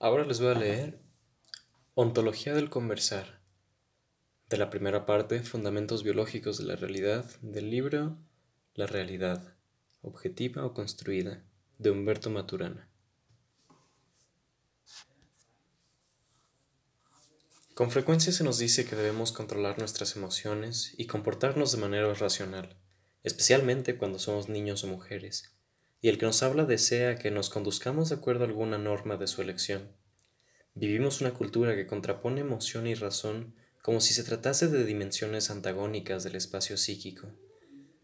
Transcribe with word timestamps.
Ahora 0.00 0.24
les 0.24 0.38
voy 0.38 0.50
a 0.50 0.54
leer 0.54 1.00
Ontología 1.94 2.54
del 2.54 2.70
conversar, 2.70 3.40
de 4.48 4.56
la 4.56 4.70
primera 4.70 5.06
parte, 5.06 5.42
Fundamentos 5.42 6.04
biológicos 6.04 6.56
de 6.56 6.66
la 6.66 6.76
realidad, 6.76 7.24
del 7.42 7.68
libro 7.68 8.16
La 8.74 8.86
realidad, 8.86 9.56
objetiva 10.00 10.64
o 10.64 10.72
construida, 10.72 11.42
de 11.78 11.90
Humberto 11.90 12.30
Maturana. 12.30 12.88
Con 17.74 17.90
frecuencia 17.90 18.32
se 18.32 18.44
nos 18.44 18.58
dice 18.58 18.84
que 18.84 18.94
debemos 18.94 19.32
controlar 19.32 19.80
nuestras 19.80 20.14
emociones 20.14 20.94
y 20.96 21.06
comportarnos 21.08 21.72
de 21.72 21.78
manera 21.78 22.14
racional, 22.14 22.76
especialmente 23.24 23.98
cuando 23.98 24.20
somos 24.20 24.48
niños 24.48 24.84
o 24.84 24.86
mujeres 24.86 25.57
y 26.00 26.08
el 26.08 26.18
que 26.18 26.26
nos 26.26 26.42
habla 26.42 26.64
desea 26.64 27.16
que 27.16 27.30
nos 27.30 27.50
conduzcamos 27.50 28.08
de 28.08 28.16
acuerdo 28.16 28.44
a 28.44 28.46
alguna 28.48 28.78
norma 28.78 29.16
de 29.16 29.26
su 29.26 29.42
elección. 29.42 29.92
Vivimos 30.74 31.20
una 31.20 31.34
cultura 31.34 31.74
que 31.74 31.86
contrapone 31.86 32.40
emoción 32.40 32.86
y 32.86 32.94
razón 32.94 33.54
como 33.82 34.00
si 34.00 34.14
se 34.14 34.22
tratase 34.22 34.68
de 34.68 34.84
dimensiones 34.84 35.50
antagónicas 35.50 36.24
del 36.24 36.36
espacio 36.36 36.76
psíquico. 36.76 37.32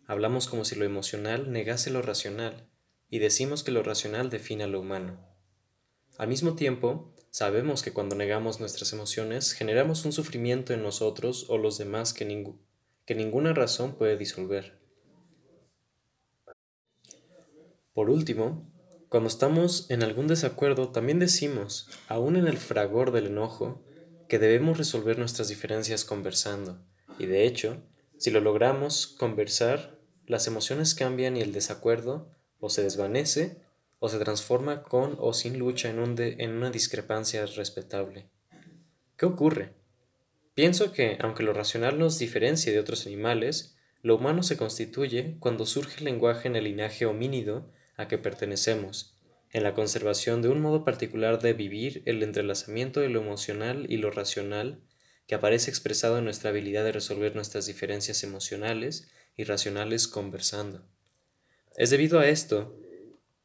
Hablamos 0.07 0.49
como 0.49 0.65
si 0.65 0.75
lo 0.75 0.85
emocional 0.85 1.53
negase 1.53 1.91
lo 1.91 2.03
racional, 2.03 2.69
y 3.11 3.19
decimos 3.21 3.63
que 3.63 3.71
lo 3.71 3.83
racional 3.83 4.29
define 4.29 4.65
a 4.65 4.67
lo 4.67 4.81
humano. 4.81 5.25
Al 6.19 6.29
mismo 6.29 6.57
tiempo, 6.57 7.15
sabemos 7.31 7.83
que 7.83 7.93
cuando 7.93 8.17
negamos 8.17 8.61
nuestras 8.61 8.93
emociones 8.93 9.53
generamos 9.53 10.05
un 10.05 10.13
sufrimiento 10.13 10.73
en 10.73 10.83
nosotros 10.83 11.47
o 11.49 11.59
los 11.59 11.79
demás 11.79 12.13
que, 12.13 12.27
que 13.05 13.15
ninguna 13.15 13.53
razón 13.53 13.97
puede 13.97 14.17
disolver. 14.17 14.84
Por 17.95 18.11
último, 18.11 18.69
cuando 19.09 19.29
estamos 19.29 19.89
en 19.89 20.03
algún 20.03 20.27
desacuerdo, 20.27 20.89
también 20.89 21.21
decimos, 21.21 21.89
aún 22.09 22.37
en 22.37 22.49
el 22.49 22.59
fragor 22.59 23.13
del 23.13 23.27
enojo, 23.27 23.85
que 24.29 24.41
debemos 24.41 24.79
resolver 24.79 25.17
nuestras 25.17 25.49
diferencias 25.49 26.05
conversando. 26.05 26.85
Y 27.21 27.27
de 27.27 27.47
hecho, 27.47 27.81
si 28.19 28.33
lo 28.33 28.41
logramos 28.41 29.07
conversar, 29.07 29.97
las 30.27 30.49
emociones 30.49 30.97
cambian 30.97 31.37
y 31.37 31.41
el 31.41 31.53
desacuerdo 31.53 32.29
o 32.59 32.69
se 32.69 32.83
desvanece 32.83 33.63
o 34.01 34.09
se 34.09 34.19
transforma 34.19 34.83
con 34.83 35.17
o 35.21 35.33
sin 35.33 35.59
lucha 35.59 35.89
en, 35.89 36.19
en 36.19 36.51
una 36.51 36.71
discrepancia 36.71 37.47
respetable. 37.47 38.27
¿Qué 39.17 39.27
ocurre? 39.27 39.73
Pienso 40.55 40.93
que, 40.93 41.17
aunque 41.21 41.45
lo 41.45 41.53
racional 41.53 41.99
nos 41.99 42.19
diferencia 42.19 42.73
de 42.73 42.81
otros 42.81 43.07
animales, 43.07 43.77
lo 44.03 44.17
humano 44.17 44.43
se 44.43 44.57
constituye 44.57 45.37
cuando 45.39 45.65
surge 45.65 45.99
el 45.99 46.07
lenguaje 46.07 46.49
en 46.49 46.57
el 46.57 46.65
linaje 46.65 47.07
homínido 47.07 47.71
a 47.97 48.09
que 48.09 48.19
pertenecemos, 48.19 49.17
en 49.53 49.63
la 49.63 49.75
conservación 49.75 50.43
de 50.43 50.49
un 50.49 50.61
modo 50.61 50.85
particular 50.85 51.41
de 51.41 51.53
vivir 51.53 52.03
el 52.07 52.23
entrelazamiento 52.23 53.01
de 53.01 53.09
lo 53.09 53.21
emocional 53.21 53.87
y 53.89 53.99
lo 53.99 54.11
racional 54.11 54.81
que 55.27 55.35
aparece 55.35 55.71
expresado 55.71 56.19
en 56.19 56.25
nuestra 56.25 56.51
habilidad 56.51 56.85
de 56.85 56.93
resolver 56.93 57.35
nuestras 57.35 57.67
diferencias 57.67 58.25
emocionales 58.25 59.09
y 59.37 59.45
racionales 59.45 60.09
conversando. 60.09 60.85
Es 61.77 61.91
debido 61.91 62.19
a 62.19 62.29
esto 62.29 62.77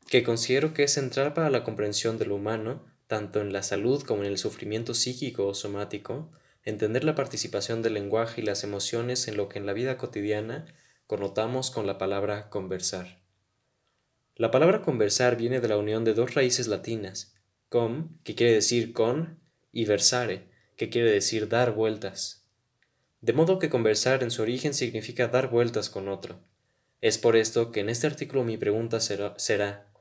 que 0.07 0.23
considero 0.23 0.73
que 0.73 0.83
es 0.83 0.93
central 0.93 1.33
para 1.33 1.49
la 1.49 1.63
comprensión 1.63 2.17
de 2.17 2.25
lo 2.25 2.35
humano, 2.35 2.85
tanto 3.07 3.41
en 3.41 3.53
la 3.53 3.63
salud 3.63 4.01
como 4.03 4.23
en 4.23 4.29
el 4.29 4.37
sufrimiento 4.37 4.93
psíquico 4.93 5.47
o 5.47 5.53
somático, 5.53 6.31
entender 6.63 7.03
la 7.03 7.15
participación 7.15 7.81
del 7.81 7.93
lenguaje 7.93 8.41
y 8.41 8.43
las 8.43 8.63
emociones 8.63 9.27
en 9.27 9.37
lo 9.37 9.47
que 9.49 9.59
en 9.59 9.65
la 9.65 9.73
vida 9.73 9.97
cotidiana 9.97 10.65
connotamos 11.07 11.71
con 11.71 11.87
la 11.87 11.97
palabra 11.97 12.49
conversar. 12.49 13.18
La 14.39 14.51
palabra 14.51 14.81
conversar 14.81 15.35
viene 15.35 15.59
de 15.59 15.67
la 15.67 15.75
unión 15.75 16.05
de 16.05 16.13
dos 16.13 16.33
raíces 16.33 16.69
latinas, 16.69 17.35
com, 17.67 18.17
que 18.23 18.35
quiere 18.35 18.53
decir 18.53 18.93
con, 18.93 19.37
y 19.73 19.83
versare, 19.83 20.47
que 20.77 20.89
quiere 20.89 21.11
decir 21.11 21.49
dar 21.49 21.73
vueltas. 21.73 22.47
De 23.19 23.33
modo 23.33 23.59
que 23.59 23.69
conversar 23.69 24.23
en 24.23 24.31
su 24.31 24.41
origen 24.41 24.73
significa 24.73 25.27
dar 25.27 25.49
vueltas 25.49 25.89
con 25.89 26.07
otro. 26.07 26.39
Es 27.01 27.17
por 27.17 27.35
esto 27.35 27.71
que 27.71 27.81
en 27.81 27.89
este 27.89 28.07
artículo 28.07 28.45
mi 28.45 28.55
pregunta 28.55 29.01
será, 29.01 29.33
será 29.37 29.91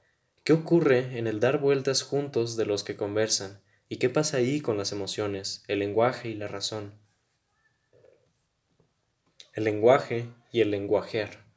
¿qué 0.45 0.53
ocurre 0.53 1.19
en 1.19 1.27
el 1.27 1.41
dar 1.41 1.59
vueltas 1.59 2.03
juntos 2.03 2.57
de 2.57 2.65
los 2.65 2.85
que 2.85 2.95
conversan? 2.95 3.61
¿Y 3.89 3.97
qué 3.97 4.09
pasa 4.09 4.37
ahí 4.37 4.61
con 4.61 4.79
las 4.79 4.93
emociones, 4.93 5.65
el 5.67 5.81
lenguaje 5.81 6.29
y 6.29 6.35
la 6.35 6.47
razón? 6.47 6.95
El 9.53 9.65
lenguaje 9.65 10.29
y 10.53 10.61
el 10.61 10.71
lenguajear. 10.71 11.48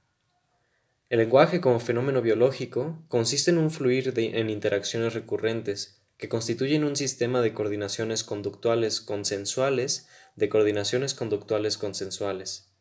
El 1.11 1.19
lenguaje 1.19 1.59
como 1.59 1.81
fenómeno 1.81 2.21
biológico 2.21 3.03
consiste 3.09 3.51
en 3.51 3.57
un 3.57 3.69
fluir 3.69 4.13
en 4.15 4.49
interacciones 4.49 5.13
recurrentes 5.13 6.01
que 6.15 6.29
constituyen 6.29 6.85
un 6.85 6.95
sistema 6.95 7.41
de 7.41 7.53
coordinaciones 7.53 8.23
conductuales 8.23 9.01
consensuales 9.01 10.07
de 10.37 10.47
coordinaciones 10.47 11.13
conductuales 11.13 11.77
consensuales. 11.77 12.71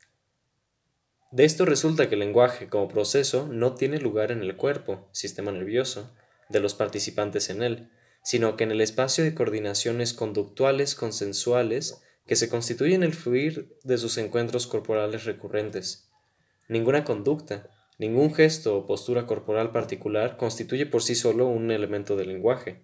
De 1.33 1.45
esto 1.45 1.65
resulta 1.65 2.09
que 2.09 2.15
el 2.15 2.21
lenguaje 2.21 2.69
como 2.69 2.87
proceso 2.87 3.49
no 3.49 3.75
tiene 3.75 3.99
lugar 3.99 4.31
en 4.31 4.43
el 4.45 4.55
cuerpo, 4.55 5.09
sistema 5.11 5.51
nervioso, 5.51 6.15
de 6.49 6.61
los 6.61 6.75
participantes 6.75 7.51
en 7.51 7.65
él, 7.65 7.91
sino 8.23 8.57
que 8.57 8.63
en 8.63 8.71
el 8.71 8.81
espacio 8.81 9.25
de 9.25 9.35
coordinaciones 9.35 10.15
conductuales 10.15 10.95
consensuales 10.95 12.01
que 12.27 12.37
se 12.37 12.49
constituyen 12.49 13.03
el 13.03 13.13
fluir 13.13 13.77
de 13.83 13.99
sus 13.99 14.19
encuentros 14.19 14.69
corporales 14.69 15.25
recurrentes. 15.25 16.09
Ninguna 16.69 17.03
conducta, 17.03 17.69
Ningún 18.01 18.33
gesto 18.33 18.79
o 18.79 18.87
postura 18.87 19.27
corporal 19.27 19.73
particular 19.73 20.39
constituye 20.39 20.87
por 20.87 21.03
sí 21.03 21.15
solo 21.15 21.49
un 21.49 21.71
elemento 21.71 22.17
del 22.17 22.29
lenguaje, 22.29 22.81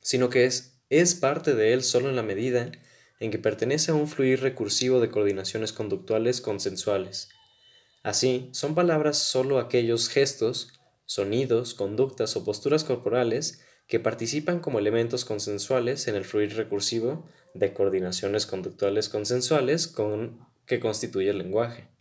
sino 0.00 0.30
que 0.30 0.46
es, 0.46 0.80
es 0.88 1.14
parte 1.14 1.54
de 1.54 1.74
él 1.74 1.82
solo 1.82 2.08
en 2.08 2.16
la 2.16 2.22
medida 2.22 2.72
en 3.20 3.30
que 3.30 3.38
pertenece 3.38 3.90
a 3.90 3.94
un 3.94 4.08
fluir 4.08 4.40
recursivo 4.40 5.00
de 5.00 5.10
coordinaciones 5.10 5.74
conductuales 5.74 6.40
consensuales. 6.40 7.28
Así, 8.02 8.48
son 8.52 8.74
palabras 8.74 9.18
solo 9.18 9.58
aquellos 9.58 10.08
gestos, 10.08 10.72
sonidos, 11.04 11.74
conductas 11.74 12.36
o 12.36 12.44
posturas 12.44 12.84
corporales 12.84 13.66
que 13.86 14.00
participan 14.00 14.60
como 14.60 14.78
elementos 14.78 15.26
consensuales 15.26 16.08
en 16.08 16.14
el 16.14 16.24
fluir 16.24 16.56
recursivo 16.56 17.28
de 17.52 17.74
coordinaciones 17.74 18.46
conductuales 18.46 19.10
consensuales 19.10 19.86
con, 19.86 20.40
que 20.64 20.80
constituye 20.80 21.28
el 21.28 21.36
lenguaje. 21.36 21.94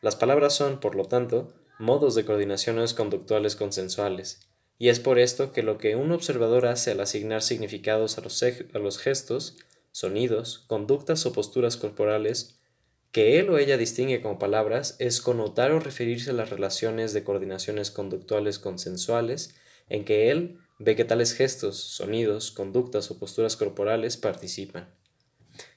Las 0.00 0.16
palabras 0.16 0.54
son, 0.54 0.80
por 0.80 0.94
lo 0.94 1.04
tanto, 1.04 1.52
modos 1.78 2.14
de 2.14 2.24
coordinaciones 2.24 2.94
conductuales 2.94 3.54
consensuales, 3.54 4.50
y 4.78 4.88
es 4.88 4.98
por 4.98 5.18
esto 5.18 5.52
que 5.52 5.62
lo 5.62 5.76
que 5.76 5.94
un 5.94 6.10
observador 6.10 6.64
hace 6.64 6.92
al 6.92 7.00
asignar 7.00 7.42
significados 7.42 8.16
a 8.16 8.22
los, 8.22 8.98
gestos, 8.98 9.58
sonidos, 9.92 10.64
conductas 10.68 11.26
o 11.26 11.32
posturas 11.32 11.76
corporales, 11.76 12.58
que 13.12 13.38
él 13.38 13.50
o 13.50 13.58
ella 13.58 13.76
distingue 13.76 14.22
como 14.22 14.38
palabras 14.38 14.96
es 15.00 15.20
connotar 15.20 15.72
o 15.72 15.80
referirse 15.80 16.30
a 16.30 16.32
las 16.32 16.48
relaciones 16.48 17.12
de 17.12 17.24
coordinaciones 17.24 17.90
conductuales 17.90 18.58
consensuales 18.58 19.54
en 19.90 20.06
que 20.06 20.30
él 20.30 20.60
ve 20.78 20.96
que 20.96 21.04
tales 21.04 21.34
gestos, 21.34 21.76
sonidos, 21.76 22.50
conductas 22.50 23.10
o 23.10 23.18
posturas 23.18 23.56
corporales 23.56 24.16
participan. 24.16 24.88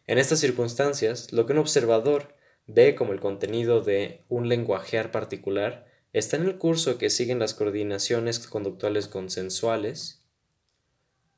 En 0.07 0.17
estas 0.17 0.39
circunstancias, 0.39 1.33
lo 1.33 1.45
que 1.45 1.51
un 1.51 1.59
observador 1.59 2.35
ve 2.67 2.95
como 2.95 3.13
el 3.13 3.19
contenido 3.19 3.81
de 3.81 4.21
un 4.29 4.49
lenguajear 4.49 5.11
particular 5.11 5.85
está 6.13 6.37
en 6.37 6.43
el 6.43 6.57
curso 6.57 6.97
que 6.97 7.09
siguen 7.09 7.39
las 7.39 7.53
coordinaciones 7.53 8.39
conductuales 8.39 9.07
consensuales, 9.07 10.21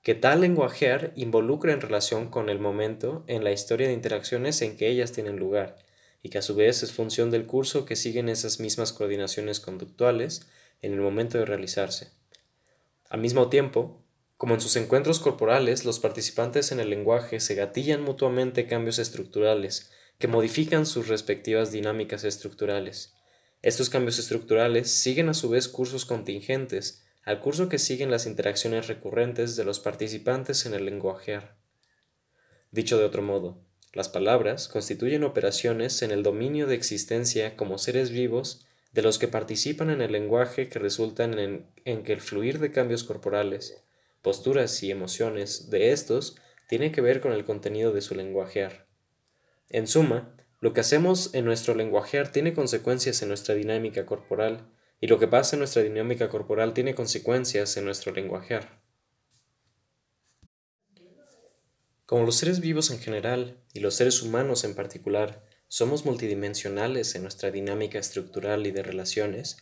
que 0.01 0.13
tal 0.13 0.41
lenguajear 0.41 1.13
involucra 1.15 1.73
en 1.73 1.81
relación 1.81 2.29
con 2.29 2.49
el 2.49 2.59
momento 2.59 3.23
en 3.27 3.43
la 3.43 3.51
historia 3.51 3.87
de 3.87 3.93
interacciones 3.93 4.61
en 4.61 4.77
que 4.77 4.89
ellas 4.89 5.13
tienen 5.13 5.37
lugar, 5.37 5.77
y 6.21 6.29
que 6.29 6.37
a 6.37 6.41
su 6.41 6.55
vez 6.55 6.83
es 6.83 6.91
función 6.91 7.31
del 7.31 7.45
curso 7.45 7.85
que 7.85 7.95
siguen 7.95 8.29
esas 8.29 8.59
mismas 8.59 8.91
coordinaciones 8.91 9.59
conductuales 9.59 10.47
en 10.81 10.93
el 10.93 10.99
momento 10.99 11.37
de 11.37 11.45
realizarse. 11.45 12.11
Al 13.09 13.21
mismo 13.21 13.49
tiempo, 13.49 14.03
como 14.37 14.55
en 14.55 14.61
sus 14.61 14.75
encuentros 14.75 15.19
corporales, 15.19 15.85
los 15.85 15.99
participantes 15.99 16.71
en 16.71 16.79
el 16.79 16.89
lenguaje 16.89 17.39
se 17.39 17.55
gatillan 17.55 18.03
mutuamente 18.03 18.67
cambios 18.67 18.99
estructurales 18.99 19.91
que 20.17 20.27
modifican 20.27 20.85
sus 20.85 21.07
respectivas 21.07 21.71
dinámicas 21.71 22.23
estructurales. 22.23 23.13
Estos 23.61 23.89
cambios 23.89 24.19
estructurales 24.19 24.91
siguen 24.91 25.29
a 25.29 25.33
su 25.33 25.49
vez 25.49 25.67
cursos 25.67 26.05
contingentes 26.05 27.03
al 27.23 27.39
curso 27.39 27.69
que 27.69 27.79
siguen 27.79 28.11
las 28.11 28.27
interacciones 28.27 28.87
recurrentes 28.87 29.55
de 29.55 29.63
los 29.63 29.79
participantes 29.79 30.67
en 30.67 30.75
el 30.75 30.85
lenguajear. 30.85 31.55
Dicho 32.71 32.99
de 32.99 33.05
otro 33.05 33.23
modo, 33.23 33.63
las 33.93 34.09
palabras 34.09 34.67
constituyen 34.67 35.23
operaciones 35.23 36.01
en 36.03 36.11
el 36.11 36.21
dominio 36.21 36.67
de 36.67 36.75
existencia 36.75 37.55
como 37.55 37.77
seres 37.79 38.11
vivos 38.11 38.67
de 38.91 39.01
los 39.01 39.17
que 39.17 39.27
participan 39.27 39.89
en 39.89 40.01
el 40.01 40.11
lenguaje 40.11 40.69
que 40.69 40.79
resultan 40.79 41.39
en, 41.39 42.03
que 42.03 42.13
el 42.13 42.21
fluir 42.21 42.59
de 42.59 42.71
cambios 42.71 43.03
corporales, 43.03 43.81
posturas 44.21 44.83
y 44.83 44.91
emociones 44.91 45.69
de 45.69 45.91
estos 45.91 46.35
tiene 46.69 46.91
que 46.91 47.01
ver 47.01 47.21
con 47.21 47.33
el 47.33 47.43
contenido 47.43 47.91
de 47.91 48.01
su 48.01 48.15
lenguajear. 48.15 48.84
En 49.75 49.87
suma, 49.87 50.33
lo 50.61 50.71
que 50.71 50.79
hacemos 50.79 51.31
en 51.33 51.43
nuestro 51.43 51.75
lenguajear 51.75 52.31
tiene 52.31 52.53
consecuencias 52.53 53.21
en 53.21 53.27
nuestra 53.27 53.55
dinámica 53.55 54.05
corporal, 54.05 54.71
y 55.01 55.07
lo 55.07 55.19
que 55.19 55.27
pasa 55.27 55.57
en 55.57 55.59
nuestra 55.59 55.81
dinámica 55.81 56.29
corporal 56.29 56.73
tiene 56.73 56.95
consecuencias 56.95 57.75
en 57.75 57.83
nuestro 57.83 58.13
lenguajear. 58.13 58.81
Como 62.05 62.23
los 62.23 62.37
seres 62.37 62.61
vivos 62.61 62.89
en 62.89 62.99
general, 62.99 63.57
y 63.73 63.81
los 63.81 63.95
seres 63.95 64.21
humanos 64.21 64.63
en 64.63 64.75
particular, 64.75 65.43
somos 65.67 66.05
multidimensionales 66.05 67.13
en 67.15 67.23
nuestra 67.23 67.51
dinámica 67.51 67.99
estructural 67.99 68.65
y 68.67 68.71
de 68.71 68.81
relaciones, 68.81 69.57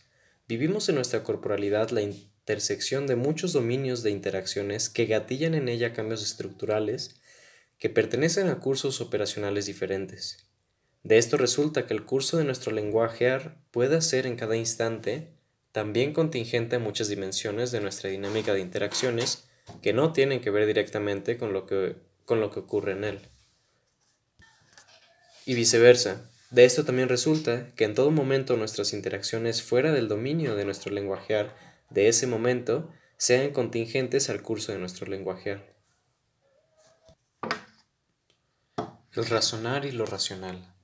vivimos 0.46 0.88
en 0.88 0.94
nuestra 0.94 1.24
corporalidad 1.24 1.90
la 1.90 2.02
intersección 2.02 3.08
de 3.08 3.16
muchos 3.16 3.52
dominios 3.52 4.04
de 4.04 4.12
interacciones 4.12 4.88
que 4.88 5.06
gatillan 5.06 5.56
en 5.56 5.68
ella 5.68 5.92
cambios 5.92 6.22
estructurales 6.22 7.20
que 7.78 7.90
pertenecen 7.90 8.48
a 8.48 8.60
cursos 8.60 9.00
operacionales 9.00 9.66
diferentes. 9.66 10.48
De 11.02 11.18
esto 11.18 11.36
resulta 11.36 11.86
que 11.86 11.94
el 11.94 12.04
curso 12.04 12.38
de 12.38 12.44
nuestro 12.44 12.72
lenguajear 12.72 13.58
puede 13.70 14.00
ser 14.00 14.26
en 14.26 14.36
cada 14.36 14.56
instante 14.56 15.34
también 15.70 16.12
contingente 16.12 16.76
a 16.76 16.78
muchas 16.78 17.08
dimensiones 17.08 17.72
de 17.72 17.80
nuestra 17.80 18.08
dinámica 18.08 18.54
de 18.54 18.60
interacciones 18.60 19.48
que 19.82 19.92
no 19.92 20.12
tienen 20.12 20.40
que 20.40 20.50
ver 20.50 20.66
directamente 20.66 21.36
con 21.36 21.52
lo 21.52 21.66
que, 21.66 21.96
con 22.24 22.40
lo 22.40 22.50
que 22.50 22.60
ocurre 22.60 22.92
en 22.92 23.04
él. 23.04 23.18
Y 25.44 25.54
viceversa, 25.54 26.30
de 26.50 26.64
esto 26.64 26.84
también 26.84 27.08
resulta 27.08 27.72
que 27.74 27.84
en 27.84 27.94
todo 27.94 28.10
momento 28.10 28.56
nuestras 28.56 28.92
interacciones 28.92 29.62
fuera 29.62 29.92
del 29.92 30.08
dominio 30.08 30.54
de 30.54 30.64
nuestro 30.64 30.92
lenguajear 30.92 31.54
de 31.90 32.08
ese 32.08 32.26
momento 32.26 32.90
sean 33.16 33.50
contingentes 33.50 34.30
al 34.30 34.42
curso 34.42 34.72
de 34.72 34.78
nuestro 34.78 35.06
lenguajear. 35.06 35.73
El 39.16 39.26
razonar 39.26 39.84
y 39.84 39.92
lo 39.92 40.06
racional. 40.06 40.74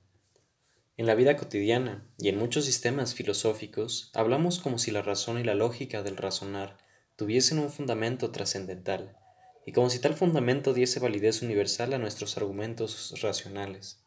En 0.95 1.05
la 1.05 1.15
vida 1.15 1.35
cotidiana 1.35 2.07
y 2.17 2.29
en 2.29 2.37
muchos 2.37 2.63
sistemas 2.63 3.13
filosóficos 3.13 4.09
hablamos 4.13 4.59
como 4.59 4.79
si 4.79 4.91
la 4.91 5.01
razón 5.01 5.37
y 5.37 5.43
la 5.43 5.53
lógica 5.53 6.01
del 6.01 6.15
razonar 6.15 6.77
tuviesen 7.17 7.59
un 7.59 7.69
fundamento 7.69 8.31
trascendental, 8.31 9.17
y 9.65 9.73
como 9.73 9.89
si 9.89 9.99
tal 9.99 10.13
fundamento 10.13 10.73
diese 10.73 11.01
validez 11.01 11.41
universal 11.41 11.91
a 11.91 11.97
nuestros 11.97 12.37
argumentos 12.37 13.13
racionales. 13.21 14.01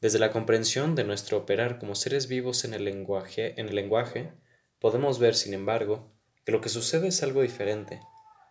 Desde 0.00 0.18
la 0.18 0.32
comprensión 0.32 0.96
de 0.96 1.04
nuestro 1.04 1.38
operar 1.38 1.78
como 1.78 1.94
seres 1.94 2.26
vivos 2.26 2.64
en 2.64 2.74
el 2.74 2.84
lenguaje, 2.84 3.54
en 3.60 3.68
el 3.68 3.76
lenguaje 3.76 4.32
Podemos 4.80 5.20
ver, 5.20 5.36
sin 5.36 5.54
embargo, 5.54 6.12
que 6.44 6.50
lo 6.50 6.60
que 6.60 6.68
sucede 6.68 7.06
es 7.06 7.22
algo 7.22 7.42
diferente. 7.42 8.00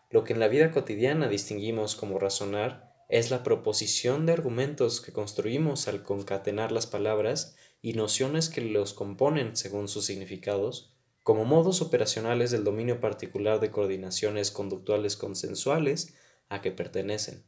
Lo 0.10 0.24
que 0.24 0.32
en 0.32 0.40
la 0.40 0.48
vida 0.48 0.72
cotidiana 0.72 1.28
distinguimos 1.28 1.98
como 1.98 2.20
razonar 2.20 2.91
es 3.12 3.30
la 3.30 3.44
proposición 3.44 4.26
de 4.26 4.32
argumentos 4.32 5.02
que 5.02 5.12
construimos 5.12 5.90
al 5.90 6.02
concatenar 6.02 6.72
las 6.72 6.88
palabras 6.88 7.58
y 7.82 7.92
nociones 7.92 8.48
que 8.48 8.62
los 8.62 8.94
componen 8.94 9.58
según 9.58 9.90
sus 9.90 10.06
significados, 10.06 10.94
como 11.22 11.44
modos 11.44 11.82
operacionales 11.82 12.52
del 12.52 12.64
dominio 12.64 13.02
particular 13.02 13.60
de 13.60 13.70
coordinaciones 13.70 14.50
conductuales 14.50 15.18
consensuales 15.18 16.16
a 16.48 16.62
que 16.62 16.72
pertenecen. 16.72 17.44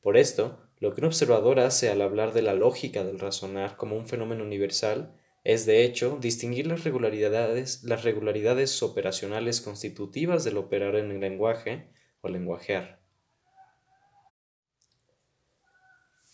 Por 0.00 0.16
esto, 0.16 0.60
lo 0.78 0.94
que 0.94 1.00
un 1.00 1.08
observador 1.08 1.58
hace 1.58 1.90
al 1.90 2.00
hablar 2.00 2.32
de 2.32 2.42
la 2.42 2.54
lógica 2.54 3.02
del 3.02 3.18
razonar 3.18 3.76
como 3.76 3.96
un 3.96 4.06
fenómeno 4.06 4.44
universal 4.44 5.16
es, 5.42 5.66
de 5.66 5.84
hecho, 5.84 6.18
distinguir 6.20 6.68
las 6.68 6.84
regularidades, 6.84 7.82
las 7.82 8.04
regularidades 8.04 8.80
operacionales 8.80 9.60
constitutivas 9.60 10.44
del 10.44 10.56
operar 10.56 10.94
en 10.94 11.10
el 11.10 11.18
lenguaje 11.18 11.88
o 12.20 12.28
lenguajear. 12.28 13.03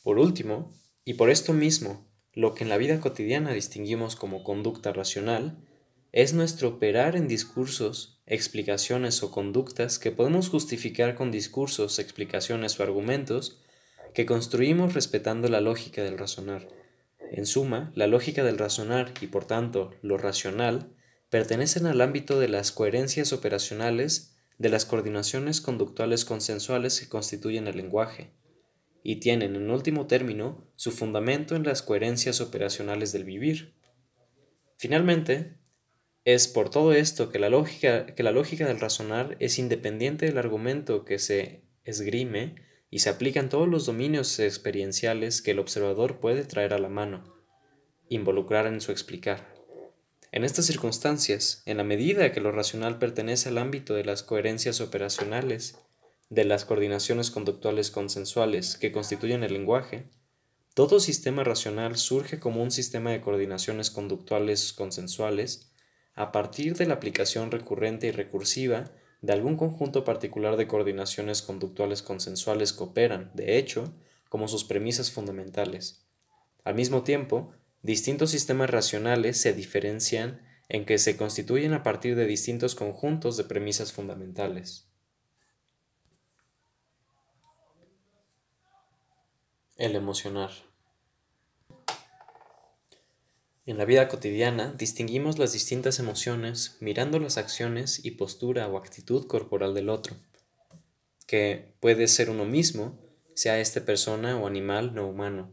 Por 0.02 0.18
último, 0.18 0.72
y 1.04 1.14
por 1.14 1.30
esto 1.30 1.52
mismo, 1.52 2.10
lo 2.32 2.54
que 2.54 2.64
en 2.64 2.70
la 2.70 2.76
vida 2.76 3.00
cotidiana 3.00 3.52
distinguimos 3.52 4.16
como 4.16 4.44
conducta 4.44 4.92
racional, 4.92 5.58
es 6.12 6.32
nuestro 6.32 6.68
operar 6.68 7.16
en 7.16 7.28
discursos, 7.28 8.20
explicaciones 8.26 9.22
o 9.22 9.30
conductas 9.30 9.98
que 9.98 10.10
podemos 10.10 10.48
justificar 10.48 11.14
con 11.14 11.30
discursos, 11.30 11.98
explicaciones 11.98 12.78
o 12.78 12.82
argumentos 12.82 13.60
que 14.14 14.26
construimos 14.26 14.94
respetando 14.94 15.48
la 15.48 15.60
lógica 15.60 16.02
del 16.02 16.18
razonar. 16.18 16.68
En 17.30 17.46
suma, 17.46 17.92
la 17.94 18.08
lógica 18.08 18.42
del 18.42 18.58
razonar 18.58 19.14
y 19.20 19.28
por 19.28 19.44
tanto 19.44 19.92
lo 20.02 20.18
racional 20.18 20.92
pertenecen 21.28 21.86
al 21.86 22.00
ámbito 22.00 22.40
de 22.40 22.48
las 22.48 22.72
coherencias 22.72 23.32
operacionales 23.32 24.36
de 24.58 24.68
las 24.68 24.84
coordinaciones 24.84 25.60
conductuales 25.60 26.24
consensuales 26.24 27.00
que 27.00 27.08
constituyen 27.08 27.68
el 27.68 27.76
lenguaje, 27.76 28.32
y 29.02 29.16
tienen 29.16 29.56
en 29.56 29.70
último 29.70 30.06
término 30.06 30.66
su 30.76 30.92
fundamento 30.92 31.56
en 31.56 31.64
las 31.64 31.82
coherencias 31.82 32.40
operacionales 32.40 33.12
del 33.12 33.24
vivir. 33.24 33.74
Finalmente, 34.76 35.58
es 36.24 36.48
por 36.48 36.70
todo 36.70 36.92
esto 36.92 37.30
que 37.30 37.38
la 37.38 37.48
lógica, 37.48 38.06
que 38.06 38.22
la 38.22 38.32
lógica 38.32 38.66
del 38.66 38.80
razonar 38.80 39.36
es 39.40 39.58
independiente 39.58 40.26
del 40.26 40.38
argumento 40.38 41.04
que 41.04 41.18
se 41.18 41.64
esgrime 41.84 42.56
y 42.90 42.98
se 42.98 43.08
aplican 43.08 43.48
todos 43.48 43.68
los 43.68 43.86
dominios 43.86 44.38
experienciales 44.38 45.42
que 45.42 45.52
el 45.52 45.60
observador 45.60 46.20
puede 46.20 46.44
traer 46.44 46.74
a 46.74 46.78
la 46.78 46.88
mano, 46.88 47.24
involucrar 48.08 48.66
en 48.66 48.80
su 48.80 48.92
explicar. 48.92 49.54
En 50.32 50.44
estas 50.44 50.66
circunstancias, 50.66 51.62
en 51.66 51.78
la 51.78 51.84
medida 51.84 52.32
que 52.32 52.40
lo 52.40 52.52
racional 52.52 52.98
pertenece 52.98 53.48
al 53.48 53.58
ámbito 53.58 53.94
de 53.94 54.04
las 54.04 54.22
coherencias 54.22 54.80
operacionales, 54.80 55.78
de 56.30 56.44
las 56.44 56.64
coordinaciones 56.64 57.30
conductuales 57.30 57.90
consensuales 57.90 58.76
que 58.76 58.92
constituyen 58.92 59.42
el 59.42 59.52
lenguaje, 59.52 60.08
todo 60.74 61.00
sistema 61.00 61.42
racional 61.42 61.96
surge 61.96 62.38
como 62.38 62.62
un 62.62 62.70
sistema 62.70 63.10
de 63.10 63.20
coordinaciones 63.20 63.90
conductuales 63.90 64.72
consensuales 64.72 65.72
a 66.14 66.30
partir 66.30 66.76
de 66.76 66.86
la 66.86 66.94
aplicación 66.94 67.50
recurrente 67.50 68.06
y 68.06 68.12
recursiva 68.12 68.92
de 69.20 69.32
algún 69.32 69.56
conjunto 69.56 70.04
particular 70.04 70.56
de 70.56 70.68
coordinaciones 70.68 71.42
conductuales 71.42 72.02
consensuales 72.02 72.72
que 72.72 72.84
operan, 72.84 73.32
de 73.34 73.58
hecho, 73.58 73.92
como 74.28 74.46
sus 74.46 74.64
premisas 74.64 75.10
fundamentales. 75.10 76.06
Al 76.62 76.76
mismo 76.76 77.02
tiempo, 77.02 77.52
distintos 77.82 78.30
sistemas 78.30 78.70
racionales 78.70 79.40
se 79.40 79.52
diferencian 79.52 80.42
en 80.68 80.86
que 80.86 80.98
se 80.98 81.16
constituyen 81.16 81.72
a 81.72 81.82
partir 81.82 82.14
de 82.14 82.26
distintos 82.26 82.76
conjuntos 82.76 83.36
de 83.36 83.44
premisas 83.44 83.92
fundamentales. 83.92 84.89
El 89.80 89.96
emocionar. 89.96 90.50
En 93.64 93.78
la 93.78 93.86
vida 93.86 94.08
cotidiana 94.08 94.74
distinguimos 94.76 95.38
las 95.38 95.54
distintas 95.54 95.98
emociones 95.98 96.76
mirando 96.80 97.18
las 97.18 97.38
acciones 97.38 98.04
y 98.04 98.10
postura 98.10 98.68
o 98.68 98.76
actitud 98.76 99.26
corporal 99.26 99.72
del 99.72 99.88
otro, 99.88 100.16
que 101.26 101.72
puede 101.80 102.08
ser 102.08 102.28
uno 102.28 102.44
mismo, 102.44 103.00
sea 103.34 103.58
este 103.58 103.80
persona 103.80 104.38
o 104.38 104.46
animal 104.46 104.94
no 104.94 105.08
humano. 105.08 105.50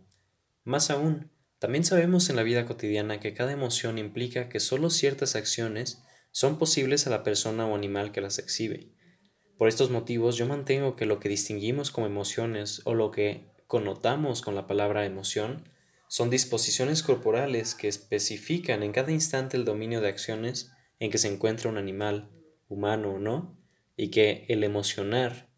Más 0.65 0.91
aún, 0.91 1.31
también 1.57 1.85
sabemos 1.85 2.29
en 2.29 2.35
la 2.35 2.43
vida 2.43 2.65
cotidiana 2.65 3.21
que 3.21 3.33
cada 3.33 3.53
emoción 3.53 3.97
implica 3.97 4.49
que 4.49 4.59
solo 4.59 4.89
ciertas 4.89 5.37
acciones 5.37 6.03
son 6.31 6.57
posibles 6.57 7.07
a 7.07 7.11
la 7.11 7.23
persona 7.23 7.65
o 7.65 7.75
animal 7.75 8.11
que 8.11 8.19
las 8.19 8.39
exhibe. 8.39 8.89
Por 9.57 9.69
estos 9.69 9.89
motivos 9.89 10.35
yo 10.35 10.45
mantengo 10.45 10.97
que 10.97 11.05
lo 11.05 11.21
que 11.21 11.29
distinguimos 11.29 11.91
como 11.91 12.07
emociones 12.07 12.81
o 12.83 12.93
lo 12.93 13.11
que 13.11 13.55
connotamos 13.67 14.41
con 14.41 14.55
la 14.55 14.65
palabra 14.65 15.05
emoción 15.05 15.63
son 16.07 16.29
disposiciones 16.29 17.03
corporales 17.03 17.75
que 17.75 17.89
especifican 17.89 18.81
en 18.81 18.93
cada 18.93 19.11
instante 19.11 19.57
el 19.57 19.65
dominio 19.65 19.99
de 19.99 20.07
acciones 20.07 20.71
en 20.99 21.11
que 21.11 21.17
se 21.17 21.27
encuentra 21.27 21.69
un 21.69 21.77
animal, 21.77 22.29
humano 22.69 23.11
o 23.11 23.19
no, 23.19 23.57
y 23.97 24.09
que 24.09 24.45
el 24.47 24.63
emocionar, 24.63 25.49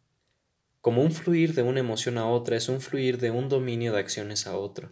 como 0.81 1.03
un 1.03 1.11
fluir 1.11 1.53
de 1.53 1.61
una 1.61 1.81
emoción 1.81 2.17
a 2.17 2.27
otra, 2.27 2.57
es 2.57 2.67
un 2.67 2.81
fluir 2.81 3.19
de 3.19 3.31
un 3.31 3.47
dominio 3.47 3.93
de 3.93 3.99
acciones 3.99 4.47
a 4.47 4.57
otro. 4.57 4.91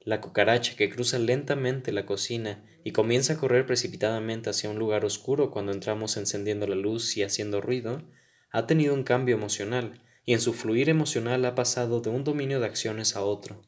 La 0.00 0.20
cucaracha 0.20 0.76
que 0.76 0.90
cruza 0.90 1.18
lentamente 1.18 1.92
la 1.92 2.04
cocina 2.04 2.62
y 2.84 2.92
comienza 2.92 3.32
a 3.32 3.36
correr 3.38 3.64
precipitadamente 3.64 4.50
hacia 4.50 4.68
un 4.68 4.78
lugar 4.78 5.06
oscuro 5.06 5.50
cuando 5.50 5.72
entramos 5.72 6.18
encendiendo 6.18 6.66
la 6.66 6.74
luz 6.74 7.16
y 7.16 7.22
haciendo 7.22 7.62
ruido, 7.62 8.02
ha 8.50 8.66
tenido 8.66 8.92
un 8.92 9.02
cambio 9.02 9.34
emocional, 9.34 10.02
y 10.24 10.32
en 10.32 10.40
su 10.40 10.52
fluir 10.52 10.88
emocional 10.88 11.44
ha 11.44 11.54
pasado 11.54 12.00
de 12.00 12.10
un 12.10 12.24
dominio 12.24 12.60
de 12.60 12.66
acciones 12.66 13.16
a 13.16 13.22
otro. 13.22 13.60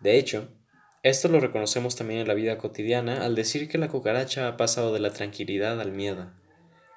De 0.00 0.18
hecho, 0.18 0.48
esto 1.02 1.28
lo 1.28 1.40
reconocemos 1.40 1.96
también 1.96 2.20
en 2.20 2.28
la 2.28 2.34
vida 2.34 2.58
cotidiana 2.58 3.24
al 3.24 3.34
decir 3.34 3.68
que 3.68 3.78
la 3.78 3.88
cucaracha 3.88 4.46
ha 4.48 4.56
pasado 4.56 4.92
de 4.92 5.00
la 5.00 5.12
tranquilidad 5.12 5.80
al 5.80 5.92
miedo. 5.92 6.32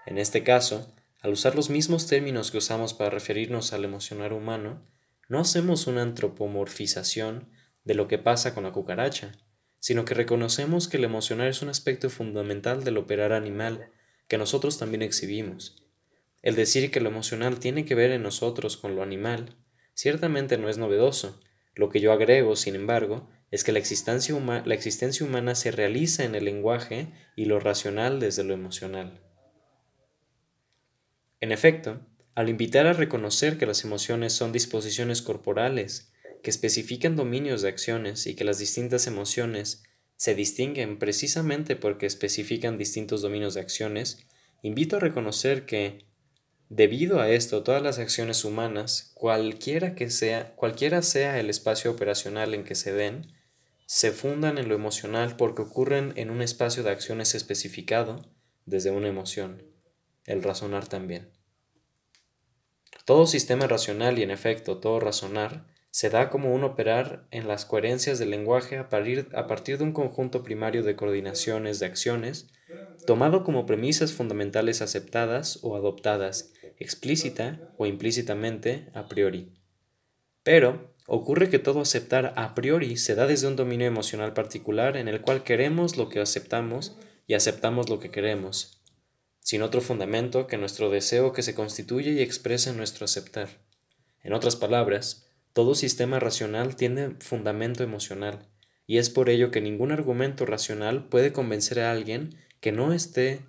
En 0.05 0.17
este 0.17 0.43
caso, 0.43 0.93
al 1.21 1.31
usar 1.31 1.55
los 1.55 1.69
mismos 1.69 2.05
términos 2.05 2.51
que 2.51 2.59
usamos 2.59 2.93
para 2.93 3.09
referirnos 3.09 3.73
al 3.73 3.83
emocionar 3.83 4.31
humano, 4.33 4.85
no 5.27 5.39
hacemos 5.39 5.87
una 5.87 6.03
antropomorfización 6.03 7.49
de 7.83 7.95
lo 7.95 8.07
que 8.07 8.19
pasa 8.19 8.53
con 8.53 8.63
la 8.63 8.71
cucaracha, 8.71 9.31
sino 9.79 10.05
que 10.05 10.13
reconocemos 10.13 10.87
que 10.87 10.97
el 10.97 11.03
emocionar 11.03 11.47
es 11.47 11.61
un 11.61 11.69
aspecto 11.69 12.09
fundamental 12.09 12.83
del 12.83 12.97
operar 12.97 13.33
animal 13.33 13.91
que 14.27 14.37
nosotros 14.37 14.77
también 14.77 15.01
exhibimos. 15.01 15.84
El 16.45 16.55
decir 16.55 16.91
que 16.91 16.99
lo 16.99 17.09
emocional 17.09 17.59
tiene 17.59 17.85
que 17.85 17.95
ver 17.95 18.11
en 18.11 18.21
nosotros 18.21 18.77
con 18.77 18.95
lo 18.95 19.01
animal, 19.01 19.57
ciertamente 19.95 20.59
no 20.59 20.69
es 20.69 20.77
novedoso, 20.77 21.41
lo 21.73 21.89
que 21.89 21.99
yo 21.99 22.13
agrego, 22.13 22.55
sin 22.55 22.75
embargo, 22.75 23.27
es 23.49 23.63
que 23.63 23.71
la 23.71 23.79
existencia, 23.79 24.35
la 24.63 24.75
existencia 24.75 25.25
humana 25.25 25.55
se 25.55 25.71
realiza 25.71 26.23
en 26.23 26.35
el 26.35 26.45
lenguaje 26.45 27.11
y 27.35 27.45
lo 27.45 27.59
racional 27.59 28.19
desde 28.19 28.43
lo 28.43 28.53
emocional. 28.53 29.23
En 31.41 31.51
efecto, 31.51 32.05
al 32.35 32.47
invitar 32.47 32.85
a 32.85 32.93
reconocer 32.93 33.57
que 33.57 33.65
las 33.65 33.83
emociones 33.83 34.33
son 34.33 34.51
disposiciones 34.51 35.23
corporales 35.23 36.13
que 36.43 36.51
especifican 36.51 37.15
dominios 37.15 37.63
de 37.63 37.69
acciones 37.69 38.27
y 38.27 38.35
que 38.35 38.43
las 38.43 38.59
distintas 38.59 39.07
emociones 39.07 39.81
se 40.15 40.35
distinguen 40.35 40.99
precisamente 40.99 41.75
porque 41.75 42.05
especifican 42.05 42.77
distintos 42.77 43.23
dominios 43.23 43.55
de 43.55 43.61
acciones, 43.61 44.27
invito 44.61 44.97
a 44.97 44.99
reconocer 44.99 45.65
que, 45.65 46.05
debido 46.69 47.19
a 47.19 47.29
esto, 47.29 47.63
todas 47.63 47.81
las 47.81 47.99
acciones 47.99 48.43
humanas, 48.45 49.11
cualquiera 49.13 49.95
que 49.95 50.09
sea, 50.09 50.55
cualquiera 50.55 51.01
sea 51.01 51.39
el 51.39 51.49
espacio 51.49 51.91
operacional 51.91 52.53
en 52.53 52.63
que 52.63 52.75
se 52.75 52.93
den, 52.93 53.33
se 53.85 54.11
fundan 54.11 54.57
en 54.57 54.67
lo 54.67 54.75
emocional 54.75 55.35
porque 55.37 55.61
ocurren 55.61 56.13
en 56.15 56.29
un 56.29 56.41
espacio 56.41 56.83
de 56.83 56.91
acciones 56.91 57.35
especificado 57.35 58.25
desde 58.65 58.91
una 58.91 59.07
emoción, 59.07 59.63
el 60.25 60.41
razonar 60.41 60.87
también. 60.87 61.29
Todo 63.05 63.27
sistema 63.27 63.67
racional 63.67 64.17
y 64.17 64.23
en 64.23 64.31
efecto 64.31 64.79
todo 64.79 64.99
razonar 64.99 65.67
se 65.91 66.09
da 66.09 66.29
como 66.29 66.53
un 66.53 66.63
operar 66.63 67.27
en 67.31 67.47
las 67.47 67.63
coherencias 67.63 68.19
del 68.19 68.31
lenguaje 68.31 68.77
a 68.77 68.89
partir, 68.89 69.29
a 69.33 69.47
partir 69.47 69.77
de 69.77 69.83
un 69.83 69.93
conjunto 69.93 70.43
primario 70.43 70.83
de 70.83 70.95
coordinaciones 70.95 71.79
de 71.79 71.85
acciones, 71.85 72.49
tomado 73.05 73.43
como 73.43 73.65
premisas 73.65 74.11
fundamentales 74.11 74.81
aceptadas 74.81 75.59
o 75.61 75.77
adoptadas, 75.77 76.51
explícita 76.77 77.73
o 77.77 77.85
implícitamente 77.85 78.89
a 78.93 79.07
priori. 79.07 79.53
Pero 80.43 80.95
ocurre 81.07 81.49
que 81.49 81.59
todo 81.59 81.81
aceptar 81.81 82.33
a 82.35 82.55
priori 82.55 82.97
se 82.97 83.15
da 83.15 83.27
desde 83.27 83.47
un 83.47 83.55
dominio 83.55 83.87
emocional 83.87 84.33
particular 84.33 84.97
en 84.97 85.07
el 85.07 85.21
cual 85.21 85.43
queremos 85.43 85.97
lo 85.97 86.09
que 86.09 86.19
aceptamos 86.19 86.97
y 87.27 87.33
aceptamos 87.33 87.89
lo 87.89 87.99
que 87.99 88.11
queremos, 88.11 88.81
sin 89.39 89.61
otro 89.61 89.81
fundamento 89.81 90.47
que 90.47 90.57
nuestro 90.57 90.89
deseo 90.89 91.33
que 91.33 91.43
se 91.43 91.55
constituye 91.55 92.11
y 92.11 92.21
expresa 92.21 92.71
en 92.71 92.77
nuestro 92.77 93.05
aceptar. 93.05 93.49
En 94.23 94.33
otras 94.33 94.55
palabras, 94.55 95.27
todo 95.53 95.75
sistema 95.75 96.19
racional 96.19 96.75
tiene 96.75 97.15
fundamento 97.19 97.83
emocional, 97.83 98.47
y 98.87 98.97
es 98.97 99.09
por 99.09 99.29
ello 99.29 99.51
que 99.51 99.61
ningún 99.61 99.91
argumento 99.91 100.45
racional 100.45 101.07
puede 101.07 101.31
convencer 101.31 101.79
a 101.79 101.91
alguien 101.91 102.35
que 102.59 102.71
no 102.71 102.93
esté 102.93 103.41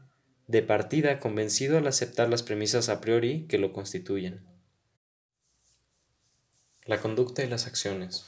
de 0.47 0.63
partida 0.63 1.19
convencido 1.19 1.79
al 1.79 1.87
aceptar 1.87 2.29
las 2.29 2.43
premisas 2.43 2.89
a 2.89 3.01
priori 3.01 3.47
que 3.49 3.59
lo 3.59 3.73
constituyen. 3.73 4.41
La 6.85 7.01
conducta 7.01 7.43
y 7.43 7.49
las 7.49 7.67
acciones. 7.67 8.27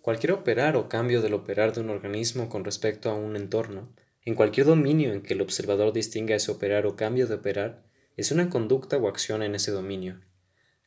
Cualquier 0.00 0.32
operar 0.32 0.76
o 0.76 0.88
cambio 0.88 1.22
del 1.22 1.34
operar 1.34 1.72
de 1.72 1.80
un 1.80 1.90
organismo 1.90 2.48
con 2.48 2.64
respecto 2.64 3.08
a 3.08 3.14
un 3.14 3.36
entorno, 3.36 3.94
en 4.22 4.34
cualquier 4.34 4.66
dominio 4.66 5.12
en 5.12 5.22
que 5.22 5.34
el 5.34 5.40
observador 5.40 5.92
distinga 5.92 6.34
ese 6.34 6.50
operar 6.50 6.86
o 6.86 6.96
cambio 6.96 7.26
de 7.26 7.34
operar, 7.34 7.84
es 8.16 8.32
una 8.32 8.50
conducta 8.50 8.96
o 8.96 9.08
acción 9.08 9.42
en 9.42 9.54
ese 9.54 9.70
dominio. 9.70 10.20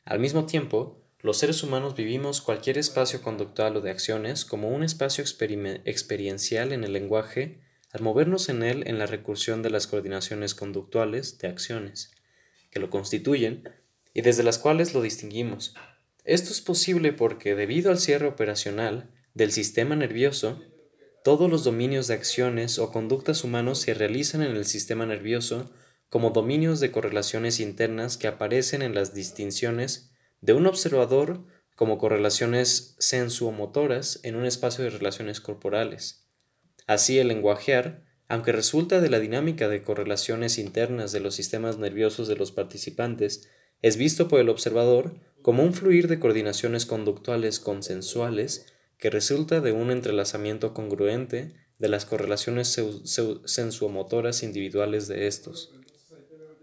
Al 0.04 0.18
mismo 0.18 0.44
tiempo, 0.44 1.02
los 1.20 1.38
seres 1.38 1.62
humanos 1.62 1.94
vivimos 1.96 2.40
cualquier 2.40 2.78
espacio 2.78 3.22
conductual 3.22 3.76
o 3.76 3.80
de 3.80 3.90
acciones 3.90 4.44
como 4.44 4.68
un 4.68 4.82
espacio 4.82 5.24
experiencial 5.24 6.72
en 6.72 6.84
el 6.84 6.92
lenguaje 6.92 7.60
al 7.92 8.02
movernos 8.02 8.48
en 8.48 8.62
él 8.62 8.84
en 8.86 8.98
la 8.98 9.06
recursión 9.06 9.62
de 9.62 9.70
las 9.70 9.86
coordinaciones 9.86 10.54
conductuales 10.54 11.38
de 11.38 11.48
acciones, 11.48 12.10
que 12.70 12.80
lo 12.80 12.90
constituyen 12.90 13.68
y 14.14 14.22
desde 14.22 14.42
las 14.42 14.58
cuales 14.58 14.94
lo 14.94 15.02
distinguimos. 15.02 15.74
Esto 16.24 16.50
es 16.50 16.60
posible 16.60 17.12
porque, 17.12 17.54
debido 17.54 17.90
al 17.90 17.98
cierre 17.98 18.26
operacional 18.26 19.10
del 19.34 19.52
sistema 19.52 19.96
nervioso, 19.96 20.60
todos 21.24 21.50
los 21.50 21.64
dominios 21.64 22.06
de 22.06 22.14
acciones 22.14 22.78
o 22.78 22.92
conductas 22.92 23.44
humanos 23.44 23.80
se 23.80 23.94
realizan 23.94 24.42
en 24.42 24.56
el 24.56 24.64
sistema 24.66 25.06
nervioso 25.06 25.70
como 26.08 26.30
dominios 26.30 26.80
de 26.80 26.90
correlaciones 26.90 27.60
internas 27.60 28.16
que 28.16 28.28
aparecen 28.28 28.82
en 28.82 28.94
las 28.94 29.14
distinciones 29.14 30.10
de 30.40 30.54
un 30.54 30.66
observador 30.66 31.44
como 31.74 31.98
correlaciones 31.98 32.96
sensuomotoras 32.98 34.20
en 34.22 34.36
un 34.36 34.46
espacio 34.46 34.84
de 34.84 34.90
relaciones 34.90 35.40
corporales. 35.40 36.27
Así 36.88 37.18
el 37.18 37.28
lenguajear, 37.28 38.02
aunque 38.28 38.50
resulta 38.50 39.02
de 39.02 39.10
la 39.10 39.20
dinámica 39.20 39.68
de 39.68 39.82
correlaciones 39.82 40.56
internas 40.56 41.12
de 41.12 41.20
los 41.20 41.34
sistemas 41.34 41.76
nerviosos 41.76 42.28
de 42.28 42.34
los 42.34 42.50
participantes, 42.50 43.46
es 43.82 43.98
visto 43.98 44.26
por 44.26 44.40
el 44.40 44.48
observador 44.48 45.20
como 45.42 45.62
un 45.62 45.74
fluir 45.74 46.08
de 46.08 46.18
coordinaciones 46.18 46.86
conductuales 46.86 47.60
consensuales 47.60 48.72
que 48.96 49.10
resulta 49.10 49.60
de 49.60 49.72
un 49.72 49.90
entrelazamiento 49.90 50.72
congruente 50.72 51.52
de 51.78 51.88
las 51.88 52.06
correlaciones 52.06 52.74
sensuomotoras 53.44 54.42
individuales 54.42 55.08
de 55.08 55.26
estos. 55.26 55.74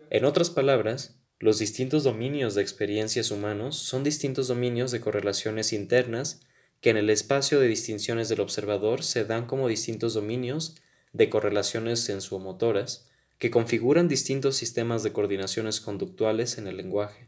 En 0.10 0.26
otras 0.26 0.50
palabras, 0.50 1.22
los 1.38 1.60
distintos 1.60 2.04
dominios 2.04 2.56
de 2.56 2.64
experiencias 2.64 3.30
humanos 3.30 3.78
son 3.78 4.04
distintos 4.04 4.48
dominios 4.48 4.90
de 4.90 5.02
correlaciones 5.02 5.72
internas 5.72 6.42
que 6.86 6.92
en 6.92 6.98
el 6.98 7.10
espacio 7.10 7.60
de 7.60 7.68
distinciones 7.68 8.30
del 8.30 8.42
observador 8.42 9.02
se 9.02 9.26
dan 9.26 9.48
como 9.48 9.68
distintos 9.68 10.14
dominios 10.14 10.76
de 11.14 11.32
correlaciones 11.32 12.02
sensuomotoras 12.02 13.10
que 13.40 13.50
configuran 13.50 14.08
distintos 14.08 14.56
sistemas 14.56 15.02
de 15.02 15.12
coordinaciones 15.12 15.82
conductuales 15.82 16.60
en 16.60 16.68
el 16.68 16.78
lenguaje. 16.78 17.28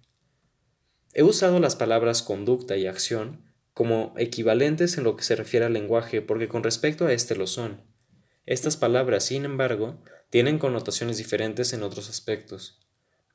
He 1.16 1.24
usado 1.24 1.60
las 1.60 1.76
palabras 1.76 2.22
conducta 2.22 2.78
y 2.78 2.86
acción 2.86 3.52
como 3.74 4.14
equivalentes 4.18 5.00
en 5.00 5.04
lo 5.04 5.16
que 5.16 5.24
se 5.24 5.36
refiere 5.36 5.66
al 5.66 5.74
lenguaje 5.74 6.22
porque 6.22 6.48
con 6.48 6.62
respecto 6.62 7.08
a 7.08 7.14
este 7.14 7.36
lo 7.36 7.48
son. 7.48 7.82
Estas 8.46 8.78
palabras, 8.78 9.26
sin 9.26 9.44
embargo, 9.44 10.04
tienen 10.30 10.60
connotaciones 10.60 11.18
diferentes 11.18 11.74
en 11.74 11.82
otros 11.82 12.12
aspectos. 12.12 12.80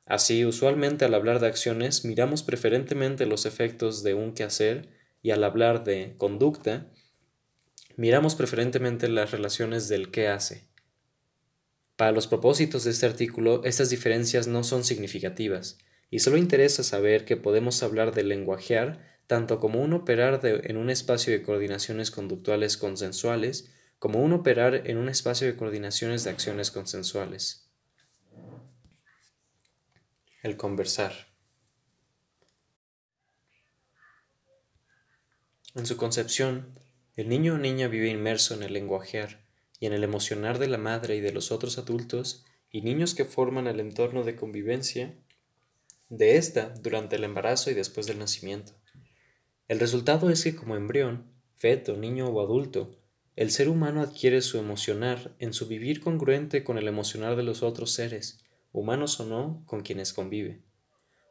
Así, 0.05 0.45
usualmente 0.45 1.03
al 1.03 1.15
hablar 1.15 1.41
de 1.41 1.47
acciones 1.47 2.05
miramos 2.05 2.43
preferentemente 2.43 3.25
los 3.25 3.45
efectos 3.45 4.03
de 4.03 4.13
un 4.13 4.33
quehacer 4.33 5.02
y 5.23 5.31
al 5.31 5.43
hablar 5.43 5.83
de 5.83 6.13
conducta 6.19 6.91
miramos 7.95 8.35
preferentemente 8.35 9.07
las 9.07 9.31
relaciones 9.31 9.87
del 9.87 10.11
qué 10.11 10.27
hace. 10.27 10.67
Para 11.95 12.11
los 12.11 12.27
propósitos 12.27 12.83
de 12.83 12.91
este 12.91 13.07
artículo, 13.07 13.63
estas 13.63 13.89
diferencias 13.89 14.47
no 14.47 14.63
son 14.63 14.83
significativas, 14.83 15.79
y 16.11 16.19
solo 16.19 16.37
interesa 16.37 16.83
saber 16.83 17.25
que 17.25 17.37
podemos 17.37 17.81
hablar 17.81 18.13
de 18.13 18.23
lenguajear 18.23 19.13
tanto 19.25 19.59
como 19.59 19.81
un 19.81 19.93
operar 19.93 20.41
en 20.43 20.77
un 20.77 20.89
espacio 20.89 21.31
de 21.31 21.41
coordinaciones 21.41 22.11
conductuales 22.11 22.77
consensuales, 22.77 23.71
como 23.97 24.21
un 24.21 24.33
operar 24.33 24.87
en 24.87 24.97
un 24.97 25.07
espacio 25.07 25.47
de 25.47 25.55
coordinaciones 25.55 26.23
de 26.23 26.31
acciones 26.31 26.71
consensuales. 26.71 27.71
El 30.41 30.57
conversar. 30.57 31.32
En 35.75 35.87
su 35.87 35.97
concepción, 35.97 36.79
el 37.15 37.29
niño 37.29 37.55
o 37.55 37.57
niña 37.57 37.87
vive 37.87 38.09
inmerso 38.09 38.53
en 38.53 38.61
el 38.61 38.73
lenguajear 38.73 39.43
y 39.79 39.87
en 39.87 39.93
el 39.93 40.03
emocionar 40.03 40.59
de 40.59 40.67
la 40.67 40.77
madre 40.77 41.15
y 41.15 41.19
de 41.19 41.31
los 41.31 41.51
otros 41.51 41.79
adultos 41.79 42.45
y 42.69 42.81
niños 42.81 43.15
que 43.15 43.25
forman 43.25 43.67
el 43.67 43.79
entorno 43.79 44.23
de 44.23 44.35
convivencia 44.35 45.15
de 46.09 46.37
ésta 46.37 46.73
durante 46.81 47.15
el 47.15 47.23
embarazo 47.23 47.71
y 47.71 47.73
después 47.73 48.05
del 48.05 48.19
nacimiento. 48.19 48.73
El 49.67 49.79
resultado 49.79 50.29
es 50.29 50.43
que 50.43 50.55
como 50.55 50.75
embrión, 50.75 51.31
feto, 51.55 51.97
niño 51.97 52.27
o 52.27 52.41
adulto, 52.41 52.95
el 53.35 53.49
ser 53.49 53.67
humano 53.67 54.01
adquiere 54.01 54.41
su 54.41 54.59
emocionar 54.59 55.35
en 55.39 55.53
su 55.53 55.67
vivir 55.67 56.01
congruente 56.01 56.63
con 56.63 56.77
el 56.77 56.87
emocionar 56.87 57.35
de 57.35 57.41
los 57.41 57.63
otros 57.63 57.93
seres, 57.93 58.45
humanos 58.71 59.19
o 59.19 59.25
no, 59.25 59.63
con 59.65 59.81
quienes 59.81 60.13
convive. 60.13 60.61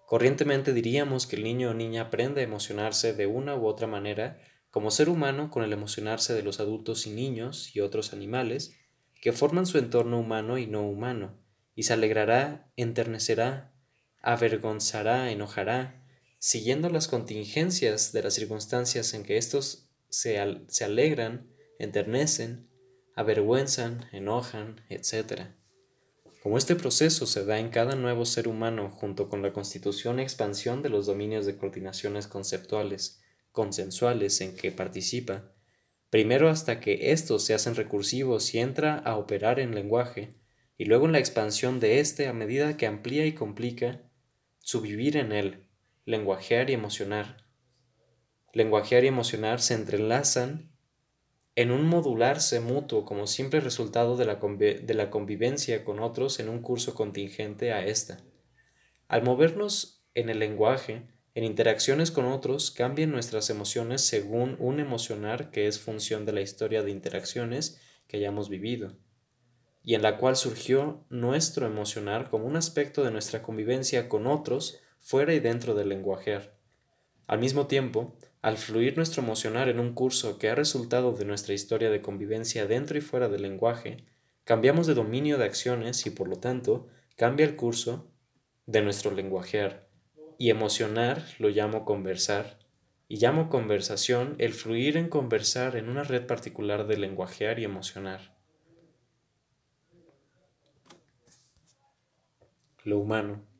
Corrientemente 0.07 0.73
diríamos 0.73 1.27
que 1.27 1.37
el 1.37 1.45
niño 1.45 1.71
o 1.71 1.75
niña 1.75 2.03
aprende 2.03 2.41
a 2.41 2.45
emocionarse 2.45 3.15
de 3.15 3.27
una 3.27 3.57
u 3.57 3.67
otra 3.67 3.87
manera 3.87 4.41
como 4.71 4.91
ser 4.91 5.09
humano 5.09 5.51
con 5.51 5.63
el 5.63 5.73
emocionarse 5.73 6.35
de 6.35 6.43
los 6.43 6.61
adultos 6.61 7.07
y 7.07 7.11
niños 7.11 7.75
y 7.77 7.81
otros 7.81 8.13
animales 8.13 8.77
que 9.21 9.33
forman 9.33 9.67
su 9.67 9.79
entorno 9.79 10.19
humano 10.19 10.59
y 10.59 10.67
no 10.67 10.83
humano, 10.89 11.39
y 11.75 11.85
se 11.85 11.93
alegrará, 11.93 12.71
enternecerá, 12.77 13.73
avergonzará, 14.21 15.31
enojará, 15.31 16.03
siguiendo 16.39 16.89
las 16.91 17.07
contingencias 17.07 18.13
de 18.13 18.23
las 18.23 18.35
circunstancias 18.35 19.15
en 19.15 19.23
que 19.23 19.37
éstos 19.37 19.89
se, 20.09 20.41
se 20.69 20.85
alegran, 20.85 21.49
enternecen, 21.79 22.69
avergüenzan, 23.15 24.09
enojan, 24.13 24.81
etc. 24.89 25.55
Como 26.43 26.59
este 26.59 26.75
proceso 26.75 27.25
se 27.27 27.45
da 27.45 27.61
en 27.61 27.69
cada 27.69 27.95
nuevo 27.95 28.25
ser 28.25 28.49
humano 28.49 28.91
junto 28.91 29.29
con 29.29 29.43
la 29.43 29.53
constitución 29.53 30.19
e 30.19 30.25
expansión 30.25 30.83
de 30.83 30.89
los 30.89 31.07
dominios 31.07 31.47
de 31.47 31.57
coordinaciones 31.57 32.27
conceptuales, 32.27 33.23
consensuales 33.53 34.41
en 34.41 34.57
que 34.57 34.73
participa, 34.73 35.53
primero 36.11 36.49
hasta 36.49 36.81
que 36.81 37.13
estos 37.13 37.45
se 37.45 37.55
hacen 37.55 37.77
recursivos 37.77 38.55
y 38.55 38.59
entra 38.59 38.99
a 38.99 39.19
operar 39.19 39.61
en 39.61 39.73
lenguaje, 39.73 40.35
y 40.77 40.87
luego 40.87 41.07
en 41.07 41.13
la 41.13 41.21
expansión 41.21 41.79
de 41.79 42.01
éste 42.01 42.27
a 42.27 42.33
medida 42.33 42.77
que 42.77 42.89
amplía 42.89 43.25
y 43.25 43.35
complica 43.35 44.01
su 44.59 44.81
vivir 44.81 45.17
en 45.17 45.31
él, 45.31 45.69
lenguajear 46.07 46.71
y 46.71 46.73
emocionar. 46.73 47.47
Lenguajear 48.53 49.05
y 49.05 49.07
emocionar 49.07 49.61
se 49.61 49.75
entrelazan 49.75 50.72
en 51.55 51.71
un 51.71 51.87
modularse 51.87 52.61
mutuo 52.61 53.05
como 53.05 53.27
simple 53.27 53.61
resultado 53.61 54.17
de 54.17 54.25
la, 54.25 54.37
de 54.37 54.95
la 54.95 55.11
convivencia 55.11 55.85
con 55.85 56.01
otros 56.01 56.41
en 56.41 56.49
un 56.49 56.63
curso 56.63 56.95
contingente 56.95 57.73
a 57.73 57.85
esta. 57.85 58.19
Al 59.09 59.23
movernos 59.23 60.03
en 60.15 60.31
el 60.31 60.39
lenguaje, 60.39 61.07
en 61.35 61.45
interacciones 61.45 62.11
con 62.11 62.27
otros, 62.27 62.71
cambian 62.71 63.11
nuestras 63.11 63.51
emociones 63.51 64.03
según 64.03 64.57
un 64.59 64.81
emocionar 64.81 65.51
que 65.51 65.67
es 65.67 65.79
función 65.79 66.25
de 66.25 66.33
la 66.33 66.41
historia 66.41 66.83
de 66.83 66.91
interacciones 66.91 67.81
que 68.07 68.17
hayamos 68.19 68.49
vivido, 68.49 68.97
y 69.83 69.95
en 69.95 70.03
la 70.03 70.17
cual 70.17 70.37
surgió 70.37 71.05
nuestro 71.11 71.67
emocionar 71.67 72.31
como 72.31 72.47
un 72.47 72.57
aspecto 72.57 73.05
de 73.05 73.11
nuestra 73.11 73.43
convivencia 73.43 74.09
con 74.09 74.27
otros 74.27 74.81
fuera 75.01 75.35
y 75.35 75.41
dentro 75.41 75.75
del 75.75 75.89
lenguajear. 75.89 76.55
Al 77.27 77.39
mismo 77.39 77.67
tiempo, 77.67 78.17
al 78.43 78.59
fluir 78.59 78.97
nuestro 78.97 79.23
emocionar 79.23 79.69
en 79.69 79.79
un 79.79 79.95
curso 79.95 80.37
que 80.39 80.51
ha 80.51 80.57
resultado 80.57 81.13
de 81.13 81.25
nuestra 81.25 81.55
historia 81.55 81.91
de 81.91 82.03
convivencia 82.03 82.67
dentro 82.67 82.99
y 82.99 83.01
fuera 83.01 83.29
del 83.29 83.43
lenguaje, 83.43 84.05
cambiamos 84.43 84.89
de 84.89 84.95
dominio 84.95 85.39
de 85.39 85.45
acciones 85.45 86.05
y 86.07 86.11
por 86.11 86.29
lo 86.29 86.37
tanto 86.37 86.89
cambia 87.17 87.47
el 87.47 87.55
curso 87.55 88.11
de 88.67 88.83
nuestro 88.83 89.13
lenguajear. 89.13 89.89
Y 90.39 90.51
emocionar 90.51 91.25
lo 91.39 91.51
llamo 91.51 91.85
conversar, 91.85 92.59
y 93.07 93.19
llamo 93.19 93.49
conversación 93.49 94.35
el 94.39 94.53
fluir 94.55 94.97
en 94.97 95.09
conversar 95.09 95.77
en 95.77 95.89
una 95.89 96.03
red 96.03 96.27
particular 96.27 96.89
de 96.89 96.97
lenguajear 96.97 97.61
y 97.61 97.65
emocionar. 97.65 98.37
Lo 102.83 102.99
humano. 102.99 103.52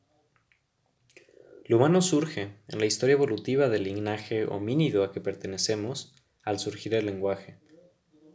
Lo 1.65 1.77
humano 1.77 2.01
surge 2.01 2.49
en 2.67 2.79
la 2.79 2.85
historia 2.85 3.13
evolutiva 3.13 3.69
del 3.69 3.83
linaje 3.83 4.45
homínido 4.45 5.03
a 5.03 5.13
que 5.13 5.21
pertenecemos 5.21 6.13
al 6.41 6.59
surgir 6.59 6.93
el 6.93 7.05
lenguaje. 7.05 7.57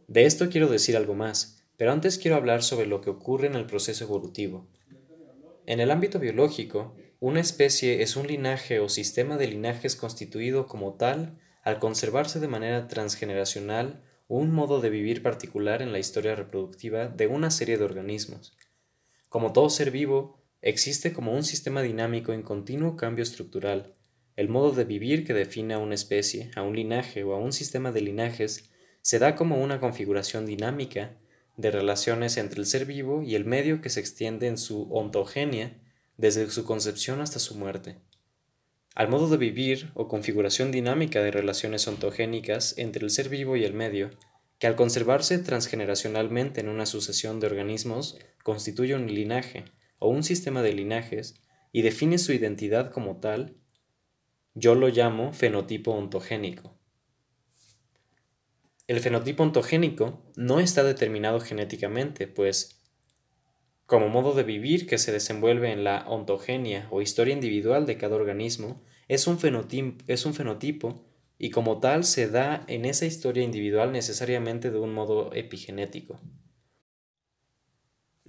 De 0.07 0.25
esto 0.25 0.49
quiero 0.49 0.67
decir 0.67 0.97
algo 0.97 1.13
más, 1.13 1.63
pero 1.77 1.91
antes 1.91 2.17
quiero 2.17 2.37
hablar 2.37 2.63
sobre 2.63 2.87
lo 2.87 3.01
que 3.01 3.11
ocurre 3.11 3.45
en 3.45 3.55
el 3.55 3.67
proceso 3.67 4.03
evolutivo. 4.03 4.67
En 5.67 5.79
el 5.79 5.91
ámbito 5.91 6.19
biológico, 6.19 6.95
una 7.19 7.39
especie 7.39 8.01
es 8.01 8.15
un 8.15 8.25
linaje 8.25 8.79
o 8.79 8.89
sistema 8.89 9.37
de 9.37 9.47
linajes 9.47 9.95
constituido 9.95 10.65
como 10.65 10.95
tal 10.95 11.37
al 11.63 11.77
conservarse 11.77 12.39
de 12.39 12.47
manera 12.47 12.87
transgeneracional 12.87 14.01
un 14.27 14.51
modo 14.51 14.81
de 14.81 14.89
vivir 14.89 15.21
particular 15.21 15.83
en 15.83 15.91
la 15.91 15.99
historia 15.99 16.33
reproductiva 16.33 17.07
de 17.07 17.27
una 17.27 17.51
serie 17.51 17.77
de 17.77 17.83
organismos. 17.83 18.57
Como 19.27 19.53
todo 19.53 19.69
ser 19.69 19.91
vivo, 19.91 20.38
Existe 20.61 21.13
como 21.13 21.31
un 21.31 21.43
sistema 21.43 21.81
dinámico 21.81 22.33
en 22.33 22.41
continuo 22.41 22.97
cambio 22.97 23.23
estructural. 23.23 23.93
El 24.35 24.49
modo 24.49 24.73
de 24.73 24.83
vivir 24.83 25.25
que 25.25 25.33
define 25.33 25.73
a 25.73 25.77
una 25.77 25.95
especie, 25.95 26.51
a 26.55 26.63
un 26.63 26.75
linaje 26.75 27.23
o 27.23 27.33
a 27.33 27.37
un 27.37 27.53
sistema 27.53 27.93
de 27.93 28.01
linajes 28.01 28.69
se 29.01 29.19
da 29.19 29.35
como 29.35 29.63
una 29.63 29.79
configuración 29.79 30.45
dinámica 30.45 31.17
de 31.55 31.71
relaciones 31.71 32.35
entre 32.35 32.59
el 32.59 32.65
ser 32.65 32.85
vivo 32.85 33.23
y 33.23 33.35
el 33.35 33.45
medio 33.45 33.79
que 33.79 33.89
se 33.89 34.01
extiende 34.01 34.47
en 34.47 34.57
su 34.57 34.91
ontogenia 34.91 35.77
desde 36.17 36.49
su 36.49 36.65
concepción 36.65 37.21
hasta 37.21 37.39
su 37.39 37.55
muerte. 37.55 37.95
Al 38.95 39.07
modo 39.07 39.29
de 39.29 39.37
vivir 39.37 39.91
o 39.93 40.09
configuración 40.09 40.71
dinámica 40.71 41.23
de 41.23 41.31
relaciones 41.31 41.87
ontogénicas 41.87 42.77
entre 42.77 43.05
el 43.05 43.11
ser 43.11 43.29
vivo 43.29 43.55
y 43.55 43.63
el 43.63 43.73
medio, 43.73 44.09
que 44.57 44.67
al 44.67 44.75
conservarse 44.75 45.39
transgeneracionalmente 45.39 46.59
en 46.59 46.67
una 46.67 46.85
sucesión 46.85 47.39
de 47.39 47.47
organismos 47.47 48.17
constituye 48.43 48.95
un 48.95 49.07
linaje, 49.07 49.63
o 49.99 50.09
un 50.09 50.23
sistema 50.23 50.61
de 50.61 50.73
linajes 50.73 51.35
y 51.71 51.81
define 51.81 52.17
su 52.17 52.33
identidad 52.33 52.91
como 52.91 53.19
tal, 53.19 53.57
yo 54.55 54.75
lo 54.75 54.87
llamo 54.89 55.31
fenotipo 55.33 55.91
ontogénico. 55.91 56.77
El 58.87 58.99
fenotipo 59.01 59.43
ontogénico 59.43 60.23
no 60.35 60.59
está 60.59 60.83
determinado 60.83 61.39
genéticamente, 61.39 62.27
pues, 62.27 62.81
como 63.85 64.09
modo 64.09 64.33
de 64.33 64.43
vivir 64.43 64.87
que 64.87 64.97
se 64.97 65.11
desenvuelve 65.11 65.71
en 65.71 65.83
la 65.83 66.05
ontogenia 66.07 66.87
o 66.89 67.01
historia 67.01 67.33
individual 67.33 67.85
de 67.85 67.97
cada 67.97 68.15
organismo, 68.15 68.83
es 69.07 69.27
un, 69.27 69.39
fenotipo, 69.39 70.03
es 70.07 70.25
un 70.25 70.33
fenotipo 70.33 71.05
y 71.37 71.51
como 71.51 71.79
tal 71.79 72.03
se 72.03 72.29
da 72.29 72.63
en 72.67 72.85
esa 72.85 73.05
historia 73.05 73.43
individual 73.43 73.91
necesariamente 73.91 74.71
de 74.71 74.79
un 74.79 74.93
modo 74.93 75.33
epigenético. 75.33 76.19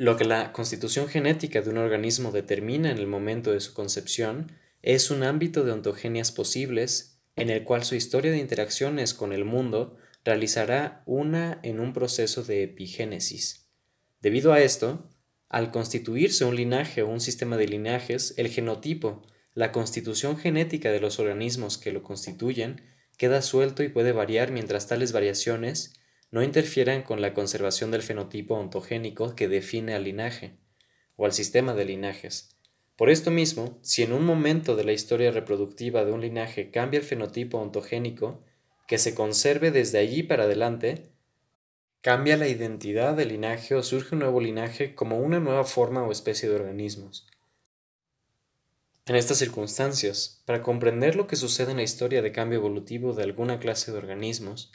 Lo 0.00 0.16
que 0.16 0.24
la 0.24 0.54
constitución 0.54 1.08
genética 1.08 1.60
de 1.60 1.68
un 1.68 1.76
organismo 1.76 2.32
determina 2.32 2.90
en 2.90 2.96
el 2.96 3.06
momento 3.06 3.52
de 3.52 3.60
su 3.60 3.74
concepción 3.74 4.50
es 4.80 5.10
un 5.10 5.22
ámbito 5.22 5.62
de 5.62 5.72
ontogenias 5.72 6.32
posibles 6.32 7.20
en 7.36 7.50
el 7.50 7.64
cual 7.64 7.84
su 7.84 7.94
historia 7.94 8.32
de 8.32 8.38
interacciones 8.38 9.12
con 9.12 9.34
el 9.34 9.44
mundo 9.44 9.98
realizará 10.24 11.02
una 11.04 11.60
en 11.62 11.80
un 11.80 11.92
proceso 11.92 12.42
de 12.42 12.62
epigénesis. 12.62 13.68
Debido 14.22 14.54
a 14.54 14.62
esto, 14.62 15.06
al 15.50 15.70
constituirse 15.70 16.46
un 16.46 16.56
linaje 16.56 17.02
o 17.02 17.08
un 17.08 17.20
sistema 17.20 17.58
de 17.58 17.68
linajes, 17.68 18.32
el 18.38 18.48
genotipo, 18.48 19.20
la 19.52 19.70
constitución 19.70 20.38
genética 20.38 20.90
de 20.92 21.00
los 21.00 21.18
organismos 21.18 21.76
que 21.76 21.92
lo 21.92 22.02
constituyen, 22.02 22.80
queda 23.18 23.42
suelto 23.42 23.82
y 23.82 23.90
puede 23.90 24.12
variar 24.12 24.50
mientras 24.50 24.86
tales 24.86 25.12
variaciones 25.12 25.99
no 26.30 26.42
interfieran 26.42 27.02
con 27.02 27.20
la 27.20 27.34
conservación 27.34 27.90
del 27.90 28.02
fenotipo 28.02 28.54
ontogénico 28.54 29.34
que 29.34 29.48
define 29.48 29.94
al 29.94 30.04
linaje 30.04 30.56
o 31.16 31.24
al 31.24 31.32
sistema 31.32 31.74
de 31.74 31.84
linajes. 31.84 32.56
Por 32.96 33.10
esto 33.10 33.30
mismo, 33.30 33.78
si 33.82 34.02
en 34.02 34.12
un 34.12 34.24
momento 34.24 34.76
de 34.76 34.84
la 34.84 34.92
historia 34.92 35.30
reproductiva 35.30 36.04
de 36.04 36.12
un 36.12 36.20
linaje 36.20 36.70
cambia 36.70 37.00
el 37.00 37.06
fenotipo 37.06 37.58
ontogénico, 37.58 38.44
que 38.86 38.98
se 38.98 39.14
conserve 39.14 39.70
desde 39.70 39.98
allí 39.98 40.22
para 40.22 40.44
adelante, 40.44 41.10
cambia 42.02 42.36
la 42.36 42.48
identidad 42.48 43.14
del 43.14 43.28
linaje 43.28 43.74
o 43.74 43.82
surge 43.82 44.14
un 44.14 44.20
nuevo 44.20 44.40
linaje 44.40 44.94
como 44.94 45.18
una 45.18 45.40
nueva 45.40 45.64
forma 45.64 46.02
o 46.02 46.12
especie 46.12 46.48
de 46.48 46.56
organismos. 46.56 47.26
En 49.06 49.16
estas 49.16 49.38
circunstancias, 49.38 50.42
para 50.44 50.62
comprender 50.62 51.16
lo 51.16 51.26
que 51.26 51.36
sucede 51.36 51.72
en 51.72 51.78
la 51.78 51.82
historia 51.82 52.22
de 52.22 52.32
cambio 52.32 52.58
evolutivo 52.58 53.12
de 53.12 53.24
alguna 53.24 53.58
clase 53.58 53.92
de 53.92 53.98
organismos, 53.98 54.72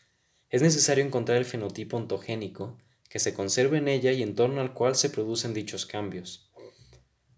es 0.56 0.62
necesario 0.62 1.04
encontrar 1.04 1.38
el 1.38 1.44
fenotipo 1.44 1.98
ontogénico 1.98 2.78
que 3.10 3.20
se 3.20 3.34
conserve 3.34 3.78
en 3.78 3.89
ella 3.89 4.13
y 4.13 4.24
en 4.24 4.36
torno 4.36 4.62
al 4.62 4.72
cual 4.72 4.96
se 4.96 5.10
producen 5.10 5.54
dichos 5.54 5.86
cambios. 5.86 6.50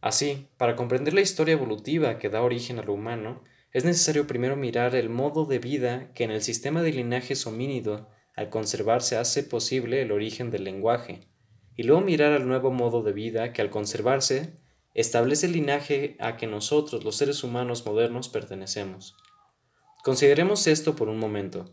Así, 0.02 0.46
para 0.58 0.76
comprender 0.76 1.16
la 1.16 1.22
historia 1.22 1.54
evolutiva 1.54 2.20
que 2.20 2.30
da 2.30 2.44
origen 2.44 2.78
a 2.78 2.84
lo 2.84 2.94
humano, 2.94 3.44
es 3.72 3.86
necesario 3.86 4.28
primero 4.28 4.56
mirar 4.56 4.94
el 4.94 5.10
modo 5.10 5.46
de 5.46 5.58
vida 5.58 6.14
que 6.14 6.26
en 6.26 6.32
el 6.32 6.44
sistema 6.44 6.84
de 6.84 6.92
linajes 6.92 7.48
homínido 7.48 8.08
al 8.36 8.52
conservarse 8.52 9.18
hace 9.18 9.42
posible 9.42 10.04
el 10.04 10.12
origen 10.12 10.52
del 10.52 10.66
lenguaje, 10.66 11.22
y 11.76 11.82
luego 11.82 12.02
mirar 12.02 12.34
al 12.34 12.48
nuevo 12.48 12.70
modo 12.70 13.02
de 13.02 13.14
vida 13.14 13.52
que 13.52 13.64
al 13.64 13.72
conservarse 13.72 14.54
establece 14.94 15.48
el 15.48 15.54
linaje 15.54 16.18
a 16.20 16.38
que 16.38 16.46
nosotros, 16.46 17.04
los 17.04 17.16
seres 17.16 17.44
humanos 17.44 17.84
modernos, 17.84 18.30
pertenecemos. 18.30 19.18
Consideremos 20.04 20.68
esto 20.68 20.96
por 20.96 21.10
un 21.10 21.18
momento. 21.18 21.66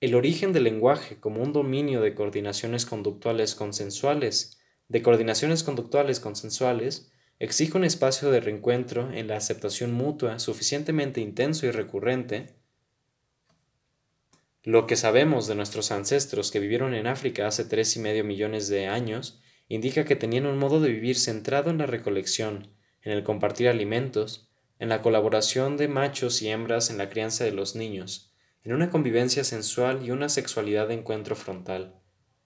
El 0.00 0.14
origen 0.14 0.52
del 0.52 0.62
lenguaje 0.62 1.18
como 1.18 1.42
un 1.42 1.52
dominio 1.52 2.00
de 2.00 2.14
coordinaciones 2.14 2.86
conductuales 2.86 3.56
consensuales, 3.56 4.60
de 4.86 5.02
coordinaciones 5.02 5.64
conductuales 5.64 6.20
consensuales, 6.20 7.10
exige 7.40 7.76
un 7.76 7.82
espacio 7.82 8.30
de 8.30 8.38
reencuentro 8.38 9.10
en 9.12 9.26
la 9.26 9.36
aceptación 9.36 9.92
mutua 9.92 10.38
suficientemente 10.38 11.20
intenso 11.20 11.66
y 11.66 11.72
recurrente. 11.72 12.54
Lo 14.62 14.86
que 14.86 14.94
sabemos 14.94 15.48
de 15.48 15.56
nuestros 15.56 15.90
ancestros 15.90 16.52
que 16.52 16.60
vivieron 16.60 16.94
en 16.94 17.08
África 17.08 17.48
hace 17.48 17.64
tres 17.64 17.96
y 17.96 17.98
medio 17.98 18.22
millones 18.22 18.68
de 18.68 18.86
años 18.86 19.40
indica 19.66 20.04
que 20.04 20.14
tenían 20.14 20.46
un 20.46 20.58
modo 20.58 20.80
de 20.80 20.90
vivir 20.90 21.18
centrado 21.18 21.70
en 21.70 21.78
la 21.78 21.86
recolección, 21.86 22.72
en 23.02 23.10
el 23.10 23.24
compartir 23.24 23.66
alimentos, 23.68 24.48
en 24.78 24.90
la 24.90 25.02
colaboración 25.02 25.76
de 25.76 25.88
machos 25.88 26.40
y 26.40 26.50
hembras 26.50 26.88
en 26.90 26.98
la 26.98 27.08
crianza 27.08 27.42
de 27.42 27.50
los 27.50 27.74
niños, 27.74 28.27
en 28.68 28.74
una 28.74 28.90
convivencia 28.90 29.44
sensual 29.44 30.04
y 30.04 30.10
una 30.10 30.28
sexualidad 30.28 30.88
de 30.88 30.94
encuentro 30.94 31.34
frontal, 31.34 32.02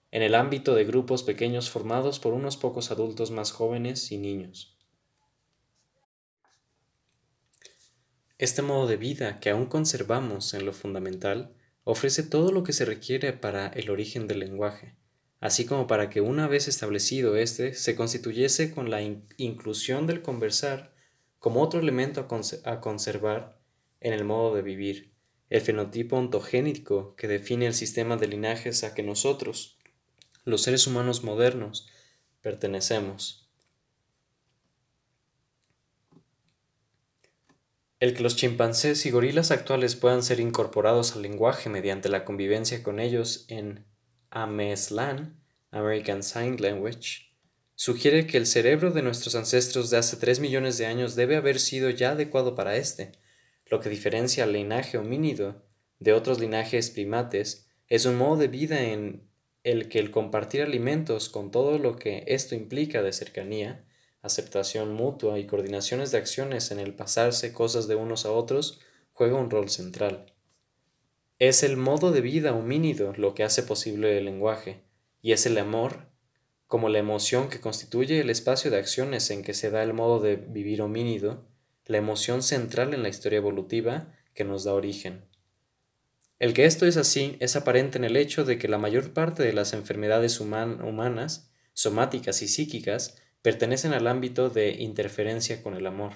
en 0.09 0.21
el 0.21 0.35
ámbito 0.35 0.73
de 0.73 0.85
grupos 0.85 1.21
pequeños 1.21 1.69
formados 1.69 2.17
por 2.19 2.33
unos 2.33 2.55
pocos 2.55 2.91
adultos 2.91 3.29
más 3.29 3.51
jóvenes 3.51 4.09
y 4.09 4.17
niños. 4.17 4.77
Este 8.37 8.61
modo 8.61 8.87
de 8.87 8.95
vida 8.95 9.41
que 9.41 9.49
aún 9.49 9.65
conservamos 9.65 10.53
en 10.53 10.65
lo 10.65 10.71
fundamental 10.71 11.57
ofrece 11.83 12.23
todo 12.23 12.53
lo 12.53 12.63
que 12.63 12.71
se 12.71 12.85
requiere 12.85 13.33
para 13.33 13.67
el 13.67 13.89
origen 13.89 14.25
del 14.25 14.39
lenguaje, 14.39 14.95
así 15.41 15.65
como 15.65 15.87
para 15.87 16.09
que 16.09 16.21
una 16.21 16.47
vez 16.47 16.69
establecido 16.69 17.35
éste 17.35 17.73
se 17.73 17.97
constituyese 17.97 18.71
con 18.71 18.89
la 18.89 19.01
inclusión 19.01 20.07
del 20.07 20.21
conversar 20.21 20.95
como 21.37 21.61
otro 21.61 21.81
elemento 21.81 22.21
a, 22.21 22.71
a 22.71 22.79
conservar 22.79 23.59
en 23.99 24.13
el 24.13 24.23
modo 24.23 24.55
de 24.55 24.61
vivir 24.61 25.12
el 25.53 25.61
fenotipo 25.61 26.17
ontogénico 26.17 27.15
que 27.15 27.27
define 27.27 27.67
el 27.67 27.75
sistema 27.75 28.17
de 28.17 28.25
linajes 28.25 28.83
a 28.83 28.95
que 28.95 29.03
nosotros, 29.03 29.77
los 30.45 30.63
seres 30.63 30.87
humanos 30.87 31.23
modernos, 31.23 31.87
pertenecemos. 32.41 33.47
El 37.99 38.15
que 38.15 38.23
los 38.23 38.35
chimpancés 38.35 39.05
y 39.05 39.11
gorilas 39.11 39.51
actuales 39.51 39.95
puedan 39.95 40.23
ser 40.23 40.39
incorporados 40.39 41.15
al 41.15 41.21
lenguaje 41.21 41.69
mediante 41.69 42.09
la 42.09 42.25
convivencia 42.25 42.81
con 42.81 42.99
ellos 42.99 43.45
en 43.47 43.85
AMESLAN, 44.31 45.39
American 45.69 46.23
Sign 46.23 46.59
Language, 46.59 47.31
sugiere 47.75 48.25
que 48.25 48.37
el 48.37 48.47
cerebro 48.47 48.89
de 48.89 49.03
nuestros 49.03 49.35
ancestros 49.35 49.91
de 49.91 49.97
hace 49.97 50.17
3 50.17 50.39
millones 50.39 50.79
de 50.79 50.87
años 50.87 51.13
debe 51.13 51.35
haber 51.35 51.59
sido 51.59 51.91
ya 51.91 52.13
adecuado 52.13 52.55
para 52.55 52.75
este. 52.75 53.11
Lo 53.73 53.79
que 53.79 53.89
diferencia 53.89 54.43
al 54.43 54.53
linaje 54.53 54.99
homínido 54.99 55.63
de 55.97 56.13
otros 56.13 56.39
linajes 56.39 56.91
primates 56.91 57.71
es 57.87 58.05
un 58.05 58.17
modo 58.17 58.37
de 58.37 58.47
vida 58.47 58.79
en 58.83 59.27
el 59.63 59.89
que 59.89 59.97
el 59.97 60.11
compartir 60.11 60.61
alimentos 60.61 61.27
con 61.27 61.49
todo 61.49 61.79
lo 61.79 61.95
que 61.95 62.23
esto 62.27 62.53
implica 62.53 63.01
de 63.01 63.11
cercanía, 63.11 63.83
aceptación 64.21 64.93
mutua 64.93 65.39
y 65.39 65.47
coordinaciones 65.47 66.11
de 66.11 66.19
acciones 66.19 66.69
en 66.69 66.77
el 66.77 66.93
pasarse 66.93 67.51
cosas 67.51 67.87
de 67.87 67.95
unos 67.95 68.27
a 68.27 68.31
otros 68.31 68.79
juega 69.11 69.39
un 69.39 69.49
rol 69.49 69.71
central. 69.71 70.31
Es 71.39 71.63
el 71.63 71.75
modo 71.75 72.11
de 72.11 72.21
vida 72.21 72.53
homínido 72.53 73.13
lo 73.17 73.33
que 73.33 73.43
hace 73.43 73.63
posible 73.63 74.19
el 74.19 74.25
lenguaje, 74.25 74.83
y 75.19 75.31
es 75.31 75.47
el 75.47 75.57
amor 75.57 76.11
como 76.67 76.89
la 76.89 76.99
emoción 76.99 77.49
que 77.49 77.59
constituye 77.59 78.19
el 78.19 78.29
espacio 78.29 78.69
de 78.69 78.77
acciones 78.77 79.31
en 79.31 79.41
que 79.41 79.55
se 79.55 79.71
da 79.71 79.81
el 79.81 79.93
modo 79.93 80.19
de 80.19 80.35
vivir 80.35 80.83
homínido, 80.83 81.51
la 81.85 81.97
emoción 81.97 82.43
central 82.43 82.93
en 82.93 83.03
la 83.03 83.09
historia 83.09 83.37
evolutiva 83.37 84.13
que 84.33 84.43
nos 84.43 84.63
da 84.63 84.73
origen. 84.73 85.25
El 86.39 86.53
que 86.53 86.65
esto 86.65 86.85
es 86.85 86.97
así 86.97 87.37
es 87.39 87.55
aparente 87.55 87.97
en 87.97 88.03
el 88.03 88.17
hecho 88.17 88.43
de 88.43 88.57
que 88.57 88.67
la 88.67 88.77
mayor 88.77 89.13
parte 89.13 89.43
de 89.43 89.53
las 89.53 89.73
enfermedades 89.73 90.39
humanas, 90.39 91.51
somáticas 91.73 92.41
y 92.41 92.47
psíquicas, 92.47 93.17
pertenecen 93.41 93.93
al 93.93 94.07
ámbito 94.07 94.49
de 94.49 94.71
interferencia 94.71 95.61
con 95.61 95.75
el 95.75 95.85
amor. 95.85 96.13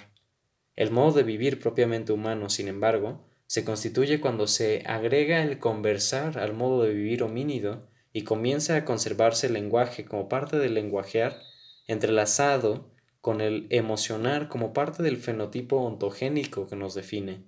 El 0.75 0.91
modo 0.91 1.17
de 1.17 1.23
vivir 1.23 1.59
propiamente 1.59 2.13
humano, 2.13 2.49
sin 2.49 2.67
embargo, 2.67 3.25
se 3.47 3.63
constituye 3.63 4.19
cuando 4.19 4.47
se 4.47 4.83
agrega 4.85 5.41
el 5.43 5.59
conversar 5.59 6.37
al 6.37 6.53
modo 6.53 6.83
de 6.83 6.93
vivir 6.93 7.23
homínido 7.23 7.87
y 8.11 8.23
comienza 8.23 8.75
a 8.75 8.85
conservarse 8.85 9.47
el 9.47 9.53
lenguaje 9.53 10.05
como 10.05 10.27
parte 10.27 10.57
del 10.57 10.73
lenguajear, 10.73 11.39
entrelazado 11.87 12.91
con 13.27 13.41
el 13.41 13.67
emocionar 13.71 14.47
como 14.47 14.71
parte 14.71 15.03
del 15.03 15.17
fenotipo 15.17 15.75
ontogénico 15.81 16.65
que 16.65 16.77
nos 16.77 16.95
define. 16.95 17.43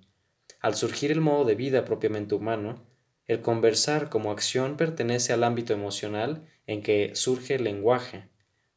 Al 0.60 0.74
surgir 0.74 1.10
el 1.10 1.22
modo 1.22 1.46
de 1.46 1.54
vida 1.54 1.86
propiamente 1.86 2.34
humano, 2.34 2.84
el 3.26 3.40
conversar 3.40 4.10
como 4.10 4.30
acción 4.30 4.76
pertenece 4.76 5.32
al 5.32 5.42
ámbito 5.42 5.72
emocional 5.72 6.46
en 6.66 6.82
que 6.82 7.12
surge 7.14 7.54
el 7.54 7.64
lenguaje, 7.64 8.28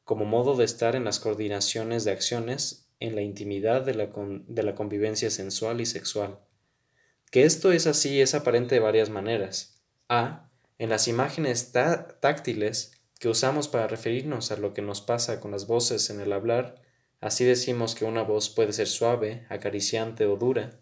como 0.06 0.24
modo 0.24 0.56
de 0.56 0.63
estar 0.63 0.96
en 0.96 1.04
las 1.04 1.20
coordinaciones 1.20 2.06
de 2.06 2.12
acciones 2.12 2.89
en 3.02 3.16
la 3.16 3.22
intimidad 3.22 3.82
de 3.82 3.96
la, 3.96 4.10
de 4.48 4.63
la 4.63 4.74
convivencia 4.74 5.30
sensual 5.30 5.82
y 5.82 5.86
sexual. 5.86 6.39
Que 7.32 7.44
esto 7.44 7.74
es 7.74 7.86
así 7.86 8.22
es 8.22 8.34
aparente 8.34 8.76
de 8.76 8.80
varias 8.80 9.10
maneras. 9.10 9.84
A 10.08 10.50
en 10.78 10.89
las 10.89 11.10
imágenes 11.10 11.74
táctiles 11.74 12.94
que 13.20 13.28
usamos 13.28 13.68
para 13.68 13.88
referirnos 13.88 14.52
a 14.52 14.56
lo 14.56 14.74
que 14.74 14.82
nos 14.82 15.02
pasa 15.02 15.42
con 15.42 15.52
las 15.52 15.68
voces 15.68 16.10
en 16.10 16.22
el 16.22 16.32
hablar, 16.32 16.82
así 17.24 17.46
decimos 17.46 17.96
que 17.96 18.06
una 18.06 18.22
voz 18.22 18.50
puede 18.50 18.74
ser 18.74 18.88
suave, 18.88 19.46
acariciante 19.50 20.26
o 20.26 20.36
dura. 20.36 20.82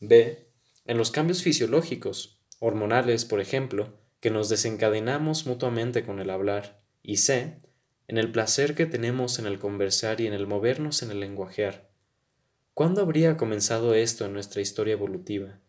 B. 0.00 0.48
En 0.84 0.98
los 0.98 1.10
cambios 1.10 1.42
fisiológicos, 1.42 2.40
hormonales, 2.58 3.24
por 3.24 3.40
ejemplo, 3.40 3.98
que 4.20 4.30
nos 4.30 4.48
desencadenamos 4.48 5.46
mutuamente 5.46 6.04
con 6.04 6.18
el 6.18 6.30
hablar. 6.30 6.82
Y 7.02 7.18
C. 7.18 7.60
En 8.08 8.18
el 8.18 8.32
placer 8.32 8.74
que 8.74 8.86
tenemos 8.86 9.38
en 9.38 9.46
el 9.46 9.58
conversar 9.58 10.20
y 10.20 10.26
en 10.26 10.32
el 10.32 10.46
movernos 10.46 11.02
en 11.02 11.12
el 11.12 11.20
lenguajear. 11.20 11.88
¿Cuándo 12.74 13.00
habría 13.00 13.36
comenzado 13.36 13.94
esto 13.94 14.24
en 14.24 14.32
nuestra 14.32 14.60
historia 14.60 14.92
evolutiva? 14.92 15.60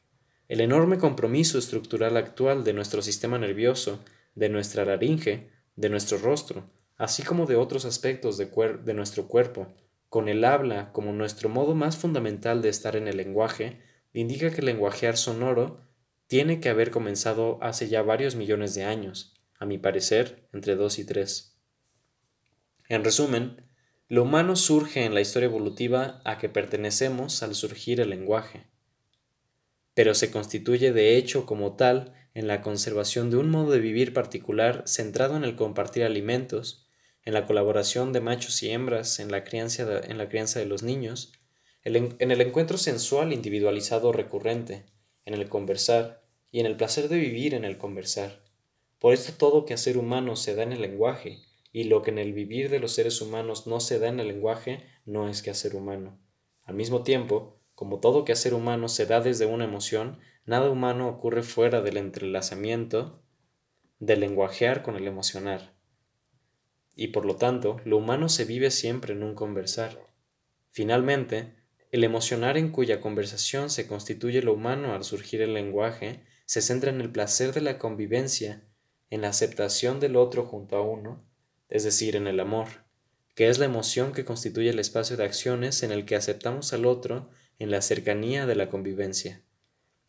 El 0.48 0.62
enorme 0.62 0.98
compromiso 0.98 1.60
estructural 1.60 2.18
actual 2.18 2.64
de 2.64 2.74
nuestro 2.74 3.02
sistema 3.02 3.38
nervioso, 3.38 4.04
de 4.34 4.50
nuestra 4.50 4.84
laringe, 4.84 5.50
de 5.76 5.90
nuestro 5.90 6.18
rostro, 6.18 6.70
así 6.98 7.24
como 7.24 7.46
de 7.46 7.56
otros 7.56 7.86
aspectos 7.86 8.38
de, 8.38 8.48
de, 8.84 8.94
nuestro 8.94 9.28
cuerpo, 9.28 9.74
con 10.10 10.30
el 10.30 10.46
habla 10.46 10.91
como 10.93 11.12
nuestro 11.13 11.50
modo 11.50 11.76
más 11.76 11.98
fundamental 11.98 12.62
de 12.62 12.70
estar 12.70 12.96
en 12.96 13.08
el 13.08 13.17
lenguaje, 13.17 13.82
indica 14.13 14.52
que 14.52 14.62
el 14.62 14.65
lenguajear 14.65 15.17
sonoro 15.17 15.82
tiene 16.28 16.60
que 16.60 16.70
haber 16.70 16.91
comenzado 16.91 17.58
hace 17.62 17.88
ya 17.88 18.02
varios 18.02 18.36
millones 18.36 18.74
de 18.76 18.84
años, 18.84 19.36
a 19.60 19.65
mi 19.65 19.78
parecer, 19.78 20.48
entre 20.54 20.76
dos 20.76 21.00
y 21.00 21.06
tres. 21.06 21.58
En 22.89 23.04
resumen, 23.04 23.65
lo 24.08 24.24
humano 24.24 24.56
surge 24.56 25.06
en 25.06 25.13
la 25.13 25.22
historia 25.22 25.48
evolutiva 25.48 26.22
a 26.24 26.38
que 26.38 26.50
pertenecemos 26.50 27.43
al 27.43 27.56
surgir 27.56 28.00
el 28.00 28.10
lenguaje 28.10 28.67
pero 29.98 30.13
se 30.13 30.30
constituye 30.30 30.93
de 30.93 31.17
hecho 31.17 31.48
como 31.48 31.76
tal 31.76 32.13
en 32.36 32.46
la 32.46 32.62
conservación 32.62 33.32
de 33.32 33.38
un 33.38 33.50
modo 33.50 33.72
de 33.72 33.80
vivir 33.80 34.13
particular 34.13 34.84
centrado 34.86 35.36
en 35.36 35.43
el 35.43 35.56
compartir 35.56 36.04
alimentos, 36.04 36.87
en 37.28 37.34
la 37.34 37.46
colaboración 37.46 38.13
de 38.13 38.22
machos 38.22 38.63
y 38.63 38.72
hembras 38.72 39.20
en 39.20 39.32
la 39.32 39.44
crianza 39.44 39.84
de, 39.84 40.10
en 40.10 40.18
la 40.18 40.30
crianza 40.30 40.60
de 40.60 40.66
los 40.66 40.82
niños, 40.82 41.34
en 41.84 42.32
el 42.32 42.40
encuentro 42.40 42.78
sensual 42.78 43.34
individualizado 43.34 44.13
recurrente, 44.13 44.86
en 45.26 45.34
el 45.34 45.50
conversar 45.50 46.24
y 46.52 46.62
en 46.62 46.68
el 46.68 46.78
placer 46.78 47.10
de 47.10 47.18
vivir 47.18 47.54
en 47.54 47.66
el 47.66 47.78
conversar. 47.78 48.46
Por 48.98 49.13
esto 49.13 49.34
todo 49.38 49.66
que 49.66 49.74
hacer 49.74 49.98
humano 49.98 50.38
se 50.38 50.56
da 50.56 50.63
en 50.63 50.72
el 50.72 50.80
lenguaje, 50.80 51.40
y 51.74 51.84
lo 51.84 52.02
que 52.02 52.12
en 52.12 52.18
el 52.18 52.32
vivir 52.32 52.70
de 52.70 52.80
los 52.80 52.94
seres 52.94 53.20
humanos 53.20 53.68
no 53.68 53.82
se 53.82 54.00
da 54.00 54.08
en 54.08 54.22
el 54.22 54.30
lenguaje 54.30 54.86
no 55.04 55.28
es 55.28 55.42
que 55.42 55.50
hacer 55.50 55.76
humano. 55.76 56.18
Al 56.63 56.76
mismo 56.76 57.04
tiempo, 57.04 57.60
como 57.76 58.00
todo 58.00 58.24
quehacer 58.24 58.54
humano 58.54 58.88
se 58.88 59.06
da 59.06 59.20
desde 59.20 59.48
una 59.48 59.66
emoción, 59.66 60.18
nada 60.46 60.70
humano 60.70 61.10
ocurre 61.10 61.44
fuera 61.44 61.82
del 61.82 61.98
entrelazamiento 61.98 63.22
del 64.00 64.22
lenguajear 64.22 64.82
con 64.82 64.96
el 64.96 65.06
emocionar. 65.08 65.77
Y 66.98 67.10
por 67.10 67.26
lo 67.26 67.36
tanto, 67.36 67.80
lo 67.86 67.98
humano 67.98 68.28
se 68.28 68.44
vive 68.44 68.72
siempre 68.72 69.14
en 69.14 69.22
un 69.22 69.36
conversar. 69.36 70.08
Finalmente, 70.72 71.54
el 71.92 72.04
emocionar 72.04 72.58
en 72.58 72.72
cuya 72.72 73.00
conversación 73.00 73.70
se 73.70 73.88
constituye 73.88 74.42
lo 74.42 74.54
humano 74.54 74.94
al 74.94 75.04
surgir 75.04 75.42
el 75.42 75.54
lenguaje 75.54 76.24
se 76.46 76.62
centra 76.62 76.90
en 76.90 77.00
el 77.00 77.12
placer 77.12 77.54
de 77.54 77.62
la 77.62 77.78
convivencia, 77.78 78.64
en 79.12 79.22
la 79.22 79.30
aceptación 79.30 80.00
del 80.00 80.16
otro 80.16 80.46
junto 80.46 80.76
a 80.76 80.82
uno, 80.82 81.24
es 81.70 81.84
decir, 81.84 82.16
en 82.16 82.26
el 82.26 82.40
amor, 82.40 82.68
que 83.36 83.48
es 83.48 83.60
la 83.60 83.66
emoción 83.66 84.12
que 84.12 84.26
constituye 84.26 84.72
el 84.72 84.80
espacio 84.80 85.18
de 85.18 85.26
acciones 85.26 85.84
en 85.84 85.92
el 85.92 86.04
que 86.04 86.16
aceptamos 86.16 86.74
al 86.74 86.86
otro 86.86 87.30
en 87.60 87.70
la 87.70 87.82
cercanía 87.82 88.48
de 88.48 88.56
la 88.56 88.70
convivencia. 88.70 89.44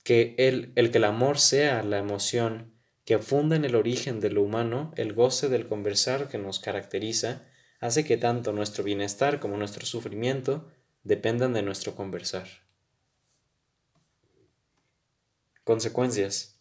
Que 0.04 0.34
el, 0.38 0.72
el 0.74 0.90
que 0.90 0.98
el 0.98 1.04
amor 1.04 1.38
sea 1.38 1.82
la 1.82 1.98
emoción 1.98 2.72
que 3.08 3.18
funda 3.18 3.56
en 3.56 3.64
el 3.64 3.74
origen 3.74 4.20
de 4.20 4.28
lo 4.28 4.42
humano 4.42 4.92
el 4.94 5.14
goce 5.14 5.48
del 5.48 5.66
conversar 5.66 6.28
que 6.28 6.36
nos 6.36 6.60
caracteriza, 6.60 7.48
hace 7.80 8.04
que 8.04 8.18
tanto 8.18 8.52
nuestro 8.52 8.84
bienestar 8.84 9.40
como 9.40 9.56
nuestro 9.56 9.86
sufrimiento 9.86 10.70
dependan 11.04 11.54
de 11.54 11.62
nuestro 11.62 11.96
conversar. 11.96 12.46
Consecuencias. 15.64 16.60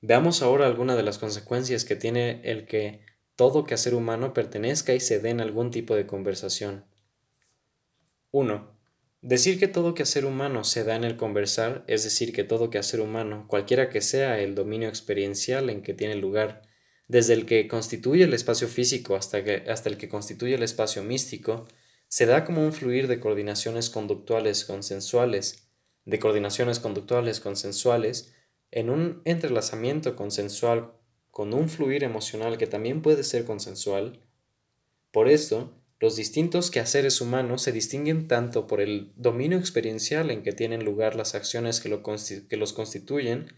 Veamos 0.00 0.40
ahora 0.40 0.64
algunas 0.64 0.96
de 0.96 1.02
las 1.02 1.18
consecuencias 1.18 1.84
que 1.84 1.94
tiene 1.94 2.40
el 2.42 2.64
que 2.64 3.04
todo 3.36 3.64
quehacer 3.64 3.94
humano 3.94 4.32
pertenezca 4.32 4.94
y 4.94 5.00
se 5.00 5.20
dé 5.20 5.28
en 5.28 5.42
algún 5.42 5.70
tipo 5.70 5.94
de 5.94 6.06
conversación. 6.06 6.86
1. 8.30 8.81
Decir 9.22 9.60
que 9.60 9.68
todo 9.68 9.94
quehacer 9.94 10.26
humano 10.26 10.64
se 10.64 10.82
da 10.82 10.96
en 10.96 11.04
el 11.04 11.16
conversar, 11.16 11.84
es 11.86 12.02
decir, 12.02 12.32
que 12.32 12.42
todo 12.42 12.70
quehacer 12.70 13.00
humano, 13.00 13.46
cualquiera 13.46 13.88
que 13.88 14.00
sea 14.00 14.40
el 14.40 14.56
dominio 14.56 14.88
experiencial 14.88 15.70
en 15.70 15.82
que 15.82 15.94
tiene 15.94 16.16
lugar, 16.16 16.62
desde 17.06 17.34
el 17.34 17.46
que 17.46 17.68
constituye 17.68 18.24
el 18.24 18.34
espacio 18.34 18.66
físico 18.66 19.14
hasta, 19.14 19.44
que, 19.44 19.62
hasta 19.70 19.88
el 19.88 19.96
que 19.96 20.08
constituye 20.08 20.56
el 20.56 20.64
espacio 20.64 21.04
místico, 21.04 21.68
se 22.08 22.26
da 22.26 22.44
como 22.44 22.64
un 22.64 22.72
fluir 22.72 23.06
de 23.06 23.20
coordinaciones 23.20 23.90
conductuales 23.90 24.64
consensuales, 24.64 25.68
de 26.04 26.18
coordinaciones 26.18 26.80
conductuales 26.80 27.38
consensuales, 27.38 28.34
en 28.72 28.90
un 28.90 29.22
entrelazamiento 29.24 30.16
consensual 30.16 30.94
con 31.30 31.54
un 31.54 31.68
fluir 31.68 32.02
emocional 32.02 32.58
que 32.58 32.66
también 32.66 33.02
puede 33.02 33.22
ser 33.22 33.44
consensual. 33.44 34.20
Por 35.12 35.28
esto, 35.28 35.72
los 36.02 36.16
distintos 36.16 36.72
quehaceres 36.72 37.20
humanos 37.20 37.62
se 37.62 37.70
distinguen 37.70 38.26
tanto 38.26 38.66
por 38.66 38.80
el 38.80 39.12
dominio 39.14 39.56
experiencial 39.56 40.32
en 40.32 40.42
que 40.42 40.50
tienen 40.50 40.84
lugar 40.84 41.14
las 41.14 41.36
acciones 41.36 41.80
que, 41.80 41.88
los 42.56 42.72
constituyen, 42.72 43.54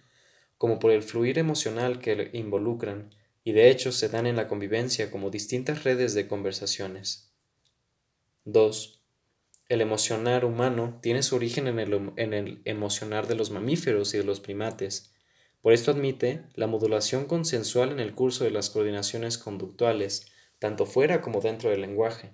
como 0.58 0.78
por 0.78 0.90
el 0.90 1.02
fluir 1.02 1.38
emocional 1.38 2.00
que 2.00 2.28
involucran, 2.34 3.14
y 3.44 3.52
de 3.52 3.70
hecho 3.70 3.92
se 3.92 4.10
dan 4.10 4.26
en 4.26 4.36
la 4.36 4.46
convivencia 4.46 5.10
como 5.10 5.30
distintas 5.30 5.84
redes 5.84 6.12
de 6.12 6.28
conversaciones. 6.28 7.32
2. 8.44 9.02
El 9.70 9.80
emocionar 9.80 10.44
humano 10.44 10.98
tiene 11.00 11.22
su 11.22 11.36
origen 11.36 11.66
en 11.66 11.78
el, 11.78 12.12
en 12.16 12.34
el 12.34 12.60
emocionar 12.66 13.26
de 13.26 13.36
los 13.36 13.52
mamíferos 13.52 14.12
y 14.12 14.18
de 14.18 14.24
los 14.24 14.40
primates. 14.40 15.14
Por 15.62 15.72
esto 15.72 15.92
admite 15.92 16.42
la 16.56 16.66
modulación 16.66 17.24
consensual 17.24 17.90
en 17.90 18.00
el 18.00 18.14
curso 18.14 18.44
de 18.44 18.50
las 18.50 18.68
coordinaciones 18.68 19.38
conductuales, 19.38 20.26
tanto 20.64 20.86
fuera 20.86 21.20
como 21.20 21.42
dentro 21.42 21.68
del 21.68 21.82
lenguaje. 21.82 22.32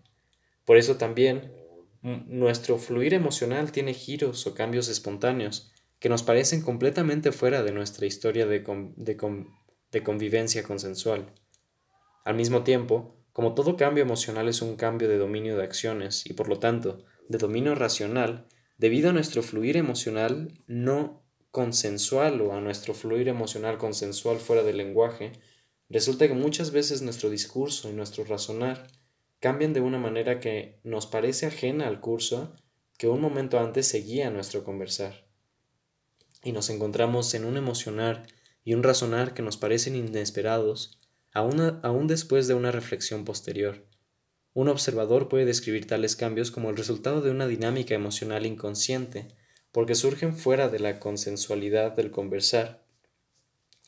Por 0.64 0.76
eso 0.76 0.96
también 0.96 1.52
nuestro 2.00 2.78
fluir 2.78 3.12
emocional 3.12 3.72
tiene 3.72 3.92
giros 3.92 4.46
o 4.46 4.54
cambios 4.54 4.88
espontáneos 4.88 5.72
que 5.98 6.08
nos 6.08 6.22
parecen 6.22 6.62
completamente 6.62 7.32
fuera 7.32 7.64
de 7.64 7.72
nuestra 7.72 8.06
historia 8.06 8.46
de, 8.46 8.60
de 9.90 10.02
convivencia 10.04 10.62
consensual. 10.62 11.34
Al 12.24 12.36
mismo 12.36 12.62
tiempo, 12.62 13.20
Como 13.32 13.54
todo 13.54 13.76
cambio 13.76 14.02
emocional 14.02 14.48
es 14.48 14.60
un 14.60 14.76
cambio 14.76 15.08
de 15.08 15.18
dominio 15.18 15.56
de 15.56 15.64
acciones 15.64 16.26
y 16.26 16.32
por 16.32 16.48
lo 16.48 16.58
tanto 16.58 17.04
de 17.28 17.38
dominio 17.38 17.74
racional, 17.74 18.46
debido 18.76 19.10
a 19.10 19.12
nuestro 19.12 19.42
fluir 19.42 19.76
emocional 19.76 20.52
no 20.66 21.22
consensual 21.50 22.40
o 22.40 22.52
a 22.54 22.60
nuestro 22.60 22.92
fluir 22.92 23.28
emocional 23.28 23.78
consensual 23.78 24.38
fuera 24.38 24.62
del 24.62 24.78
lenguaje, 24.78 25.32
resulta 25.90 26.26
que 26.28 26.34
muchas 26.34 26.70
veces 26.70 27.02
nuestro 27.02 27.28
discurso 27.28 27.90
y 27.90 27.92
nuestro 27.92 28.24
razonar 28.24 28.86
cambian 29.40 29.72
de 29.72 29.80
una 29.80 29.98
manera 29.98 30.40
que 30.40 30.78
nos 30.84 31.06
parece 31.06 31.46
ajena 31.46 31.88
al 31.88 32.00
curso 32.00 32.54
que 32.96 33.08
un 33.08 33.20
momento 33.20 33.58
antes 33.58 33.88
seguía 33.88 34.30
nuestro 34.30 34.62
conversar. 34.62 35.26
Y 36.42 36.52
nos 36.52 36.70
encontramos 36.70 37.32
en 37.34 37.44
un 37.44 37.56
emocionar 37.56 38.26
y 38.64 38.74
un 38.74 38.82
razonar 38.82 39.34
que 39.34 39.42
nos 39.42 39.56
parecen 39.56 39.96
inesperados, 39.96 41.00
aún, 41.32 42.06
después 42.06 42.46
de 42.46 42.54
una 42.54 42.70
reflexión 42.70 43.24
posterior. 43.24 43.86
Un 44.52 44.68
observador 44.68 45.28
puede 45.28 45.44
describir 45.44 45.86
tales 45.86 46.16
cambios 46.16 46.50
como 46.50 46.70
el 46.70 46.76
resultado 46.76 47.22
de 47.22 47.30
una 47.30 47.46
dinámica 47.46 47.94
emocional 47.94 48.46
inconsciente, 48.46 49.28
porque 49.72 49.94
surgen 49.94 50.36
fuera 50.36 50.68
de 50.68 50.80
la 50.80 50.98
consensualidad 50.98 51.92
del 51.92 52.10
conversar 52.10 52.84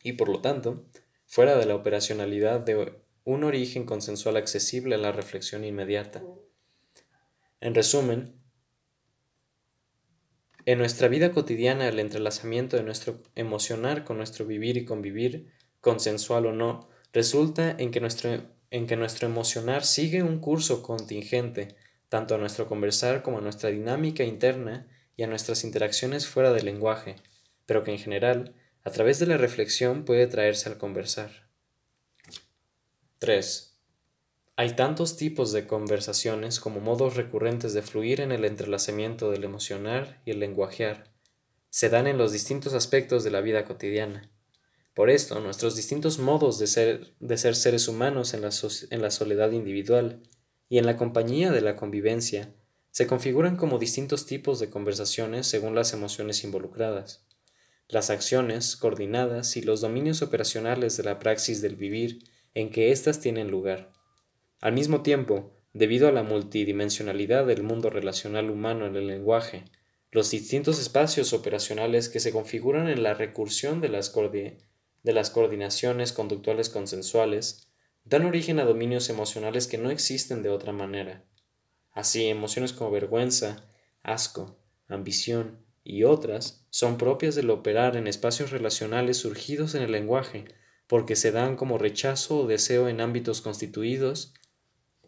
y 0.05 0.13
por 0.13 0.29
lo 0.29 0.41
tanto 0.41 0.85
fuera 1.33 1.57
de 1.57 1.65
la 1.65 1.75
operacionalidad 1.75 2.61
de 2.61 2.93
un 3.25 3.43
origen 3.43 3.87
consensual 3.87 4.37
accesible 4.37 4.97
a 4.97 4.99
la 4.99 5.13
reflexión 5.13 5.65
inmediata. 5.65 6.23
En 7.63 7.75
resumen, 7.75 8.35
en 10.67 10.77
nuestra 10.77 11.09
vida 11.09 11.33
cotidiana 11.33 11.89
el 11.89 12.01
entrelazamiento 12.01 12.77
de 12.77 12.83
nuestro 12.83 13.23
emocionar 13.35 14.05
con 14.05 14.19
nuestro 14.19 14.45
vivir 14.45 14.77
y 14.77 14.85
convivir, 14.85 15.51
consensual 15.81 16.45
o 16.45 16.53
no, 16.53 16.91
resulta 17.15 17.75
en 17.79 17.93
que 17.93 18.01
nuestro 18.01 18.29
en 18.71 18.87
que 18.87 18.97
nuestro 18.97 19.27
emocionar 19.27 19.87
sigue 19.87 20.23
un 20.23 20.39
curso 20.39 20.83
contingente, 20.83 21.77
tanto 22.11 22.35
a 22.35 22.39
nuestro 22.39 22.67
conversar 22.67 23.23
como 23.23 23.39
a 23.39 23.41
nuestra 23.41 23.71
dinámica 23.71 24.23
interna 24.23 24.87
y 25.17 25.23
a 25.23 25.29
nuestras 25.29 25.65
interacciones 25.65 26.27
fuera 26.27 26.53
del 26.53 26.67
lenguaje, 26.67 27.17
pero 27.65 27.85
que 27.85 27.93
en 27.93 27.99
general, 27.99 28.55
a 28.85 28.91
través 28.91 29.19
de 29.19 29.27
la 29.27 29.37
reflexión, 29.37 30.05
puede 30.05 30.27
traerse 30.27 30.69
al 30.69 30.79
conversar. 30.79 31.49
3. 33.19 33.79
Hay 34.57 34.77
tantos 34.77 35.17
tipos 35.17 35.53
de 35.53 35.67
conversaciones 35.67 36.61
como 36.61 36.81
modos 36.81 37.17
recurrentes 37.17 37.73
de 37.73 37.83
fluir 37.83 38.21
en 38.21 38.33
el 38.33 38.45
entrelazamiento 38.45 39.31
del 39.31 39.45
emocionar 39.45 40.21
y 40.25 40.33
el 40.33 40.41
lenguajear. 40.41 41.13
Se 41.71 41.89
dan 41.89 42.07
en 42.07 42.19
los 42.19 42.33
distintos 42.33 42.75
aspectos 42.75 43.25
de 43.25 43.31
la 43.31 43.41
vida 43.41 43.65
cotidiana. 43.65 44.31
Por 44.95 45.09
esto, 45.09 45.41
nuestros 45.41 45.75
distintos 45.75 46.19
modos 46.19 46.59
de 46.59 46.67
ser, 46.67 47.15
de 47.19 47.39
ser 47.39 47.57
seres 47.57 47.89
humanos 47.89 48.35
en 48.35 48.43
la, 48.43 48.51
en 48.91 49.03
la 49.03 49.11
soledad 49.11 49.53
individual 49.53 50.23
y 50.69 50.79
en 50.79 50.87
la 50.87 50.97
compañía 50.97 51.51
de 51.51 51.63
la 51.63 51.77
convivencia 51.77 52.53
se 52.91 53.07
configuran 53.07 53.57
como 53.57 53.79
distintos 53.79 54.27
tipos 54.27 54.61
de 54.61 54.69
conversaciones 54.69 55.47
según 55.47 55.75
las 55.75 55.95
emociones 55.95 56.45
involucradas, 56.45 57.25
las 57.93 58.09
acciones 58.09 58.75
coordinadas 58.75 59.55
y 59.59 59.61
los 59.61 59.83
dominios 59.83 60.23
operacionales 60.23 60.97
de 60.97 61.03
la 61.03 61.19
praxis 61.19 61.61
del 61.61 61.77
vivir 61.77 62.25
en 62.55 62.71
que 62.71 62.91
éstas 62.91 63.21
tienen 63.21 63.51
lugar. 63.51 63.93
Al 64.63 64.73
mismo 64.73 65.03
tiempo, 65.03 65.53
debido 65.75 66.09
a 66.09 66.13
la 66.13 66.23
multidimensionalidad 66.23 67.45
del 67.45 67.63
mundo 67.63 67.91
relacional 67.91 68.49
humano 68.49 68.87
en 68.87 68.97
el 68.97 69.09
lenguaje, 69.09 69.67
los 70.11 70.31
distintos 70.31 70.81
espacios 70.81 71.35
operacionales 71.35 72.09
que 72.09 72.19
se 72.19 72.33
configuran 72.33 72.89
en 72.89 73.03
la 73.03 73.13
recursión 73.13 73.83
de 73.83 73.91
las, 73.91 74.11
de 74.15 75.13
las 75.13 75.29
coordinaciones 75.29 76.15
conductuales 76.15 76.71
consensuales 76.71 77.69
dan 78.05 78.25
origen 78.25 78.59
a 78.59 78.65
dominios 78.65 79.11
emocionales 79.11 79.67
que 79.67 79.77
no 79.77 79.91
existen 79.91 80.43
de 80.43 80.49
otra 80.49 80.73
manera. 80.73 81.27
Así, 81.91 82.25
emociones 82.25 82.73
como 82.73 82.91
vergüenza, 82.91 83.69
asco, 84.03 84.57
ambición 84.89 85.59
y 85.85 86.05
otras 86.05 86.67
son 86.71 86.97
propias 86.97 87.35
del 87.35 87.51
operar 87.51 87.97
en 87.97 88.07
espacios 88.07 88.51
relacionales 88.51 89.19
surgidos 89.19 89.75
en 89.75 89.83
el 89.83 89.93
lenguaje, 89.93 90.45
porque 90.87 91.17
se 91.17 91.33
dan 91.33 91.57
como 91.57 91.79
rechazo 91.79 92.39
o 92.39 92.47
deseo 92.47 92.89
en 92.89 93.01
ámbitos 93.01 93.41
constituidos 93.41 94.35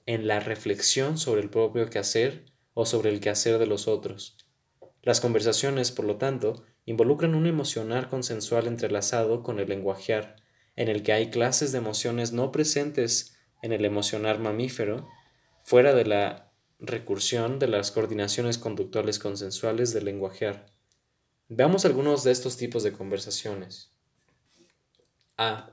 en 0.07 0.27
la 0.27 0.41
reflexión 0.41 1.19
sobre 1.19 1.43
el 1.43 1.51
propio 1.51 1.89
quehacer 1.89 2.47
o 2.75 2.87
sobre 2.87 3.11
el 3.11 3.21
quehacer 3.21 3.59
de 3.59 3.67
los 3.67 3.89
otros. 3.89 4.37
Las 5.03 5.21
conversaciones, 5.21 5.93
por 5.93 6.07
lo 6.07 6.17
tanto, 6.17 6.65
involucran 6.87 7.35
un 7.35 7.47
emocionar 7.47 8.09
consensual 8.09 8.67
entrelazado 8.67 9.43
con 9.43 9.61
el 9.61 9.69
lenguajear, 9.69 10.37
en 10.77 10.89
el 10.89 11.03
que 11.03 11.13
hay 11.13 11.31
clases 11.31 11.73
de 11.73 11.79
emociones 11.79 12.33
no 12.33 12.51
presentes 12.51 13.37
en 13.63 13.73
el 13.73 13.85
emocionar 13.85 14.41
mamífero, 14.41 15.09
fuera 15.63 15.95
de 15.95 16.05
la 16.05 16.44
recursión 16.79 17.59
de 17.59 17.69
las 17.69 17.91
coordinaciones 17.91 18.59
conductuales 18.59 19.19
consensuales 19.19 19.93
del 19.93 20.07
lenguajear. 20.07 20.67
Veamos 21.49 21.85
algunos 21.85 22.25
de 22.25 22.33
estos 22.33 22.57
tipos 22.57 22.83
de 22.83 22.93
conversaciones. 22.93 23.93
A. 25.37 25.71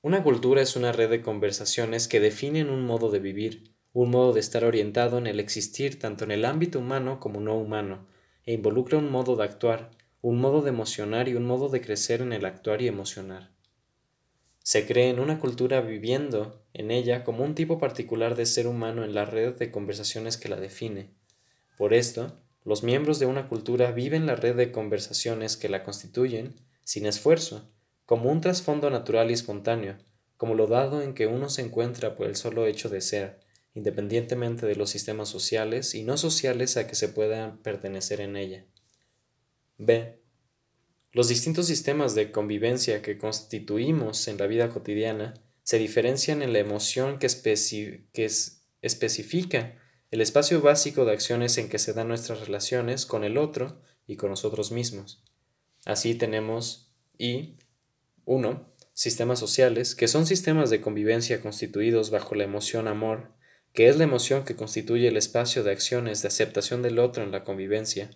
Una 0.00 0.22
cultura 0.22 0.62
es 0.62 0.76
una 0.76 0.92
red 0.92 1.10
de 1.10 1.22
conversaciones 1.22 2.08
que 2.08 2.20
definen 2.20 2.70
un 2.70 2.84
modo 2.84 3.10
de 3.10 3.20
vivir, 3.20 3.72
un 3.92 4.10
modo 4.10 4.32
de 4.32 4.40
estar 4.40 4.64
orientado 4.64 5.18
en 5.18 5.26
el 5.26 5.38
existir 5.40 5.98
tanto 5.98 6.24
en 6.24 6.30
el 6.30 6.44
ámbito 6.44 6.78
humano 6.78 7.20
como 7.20 7.40
no 7.40 7.56
humano, 7.56 8.06
e 8.44 8.54
involucra 8.54 8.98
un 8.98 9.10
modo 9.10 9.36
de 9.36 9.44
actuar, 9.44 9.90
un 10.20 10.40
modo 10.40 10.62
de 10.62 10.70
emocionar 10.70 11.28
y 11.28 11.34
un 11.34 11.44
modo 11.44 11.68
de 11.68 11.80
crecer 11.80 12.22
en 12.22 12.32
el 12.32 12.44
actuar 12.44 12.82
y 12.82 12.88
emocionar. 12.88 13.50
Se 14.62 14.86
cree 14.86 15.08
en 15.08 15.18
una 15.18 15.40
cultura 15.40 15.80
viviendo 15.80 16.62
en 16.72 16.90
ella 16.90 17.24
como 17.24 17.44
un 17.44 17.54
tipo 17.54 17.78
particular 17.78 18.36
de 18.36 18.46
ser 18.46 18.66
humano 18.66 19.04
en 19.04 19.14
la 19.14 19.24
red 19.24 19.54
de 19.56 19.70
conversaciones 19.72 20.36
que 20.36 20.48
la 20.48 20.60
define. 20.60 21.10
Por 21.76 21.94
esto, 21.94 22.38
los 22.64 22.84
miembros 22.84 23.18
de 23.18 23.26
una 23.26 23.48
cultura 23.48 23.90
viven 23.90 24.26
la 24.26 24.36
red 24.36 24.54
de 24.54 24.70
conversaciones 24.70 25.56
que 25.56 25.68
la 25.68 25.82
constituyen 25.82 26.54
sin 26.84 27.06
esfuerzo, 27.06 27.68
como 28.06 28.30
un 28.30 28.40
trasfondo 28.40 28.88
natural 28.88 29.30
y 29.30 29.34
espontáneo, 29.34 29.98
como 30.36 30.54
lo 30.54 30.68
dado 30.68 31.02
en 31.02 31.14
que 31.14 31.26
uno 31.26 31.48
se 31.48 31.62
encuentra 31.62 32.14
por 32.14 32.26
el 32.26 32.36
solo 32.36 32.66
hecho 32.66 32.88
de 32.88 33.00
ser, 33.00 33.40
independientemente 33.74 34.66
de 34.66 34.76
los 34.76 34.90
sistemas 34.90 35.28
sociales 35.28 35.94
y 35.94 36.04
no 36.04 36.16
sociales 36.16 36.76
a 36.76 36.86
que 36.86 36.94
se 36.94 37.08
puedan 37.08 37.58
pertenecer 37.58 38.20
en 38.20 38.36
ella. 38.36 38.64
B. 39.78 40.21
Los 41.12 41.28
distintos 41.28 41.66
sistemas 41.66 42.14
de 42.14 42.32
convivencia 42.32 43.02
que 43.02 43.18
constituimos 43.18 44.28
en 44.28 44.38
la 44.38 44.46
vida 44.46 44.70
cotidiana 44.70 45.34
se 45.62 45.78
diferencian 45.78 46.40
en 46.42 46.54
la 46.54 46.58
emoción 46.58 47.18
que, 47.18 47.26
especifica 48.80 49.78
el 50.10 50.20
espacio 50.20 50.62
básico 50.62 51.04
de 51.04 51.12
acciones 51.12 51.58
en 51.58 51.68
que 51.68 51.78
se 51.78 51.92
dan 51.92 52.08
nuestras 52.08 52.40
relaciones 52.40 53.04
con 53.04 53.24
el 53.24 53.36
otro 53.36 53.82
y 54.06 54.16
con 54.16 54.30
nosotros 54.30 54.72
mismos. 54.72 55.22
Así 55.84 56.14
tenemos 56.14 56.90
y 57.18 57.58
1. 58.24 58.72
Sistemas 58.94 59.38
sociales, 59.38 59.94
que 59.94 60.08
son 60.08 60.26
sistemas 60.26 60.70
de 60.70 60.80
convivencia 60.80 61.40
constituidos 61.40 62.10
bajo 62.10 62.34
la 62.34 62.44
emoción 62.44 62.88
amor, 62.88 63.32
que 63.72 63.88
es 63.88 63.96
la 63.96 64.04
emoción 64.04 64.44
que 64.44 64.56
constituye 64.56 65.08
el 65.08 65.16
espacio 65.16 65.62
de 65.62 65.72
acciones 65.72 66.22
de 66.22 66.28
aceptación 66.28 66.82
del 66.82 66.98
otro 66.98 67.22
en 67.22 67.32
la 67.32 67.44
convivencia. 67.44 68.10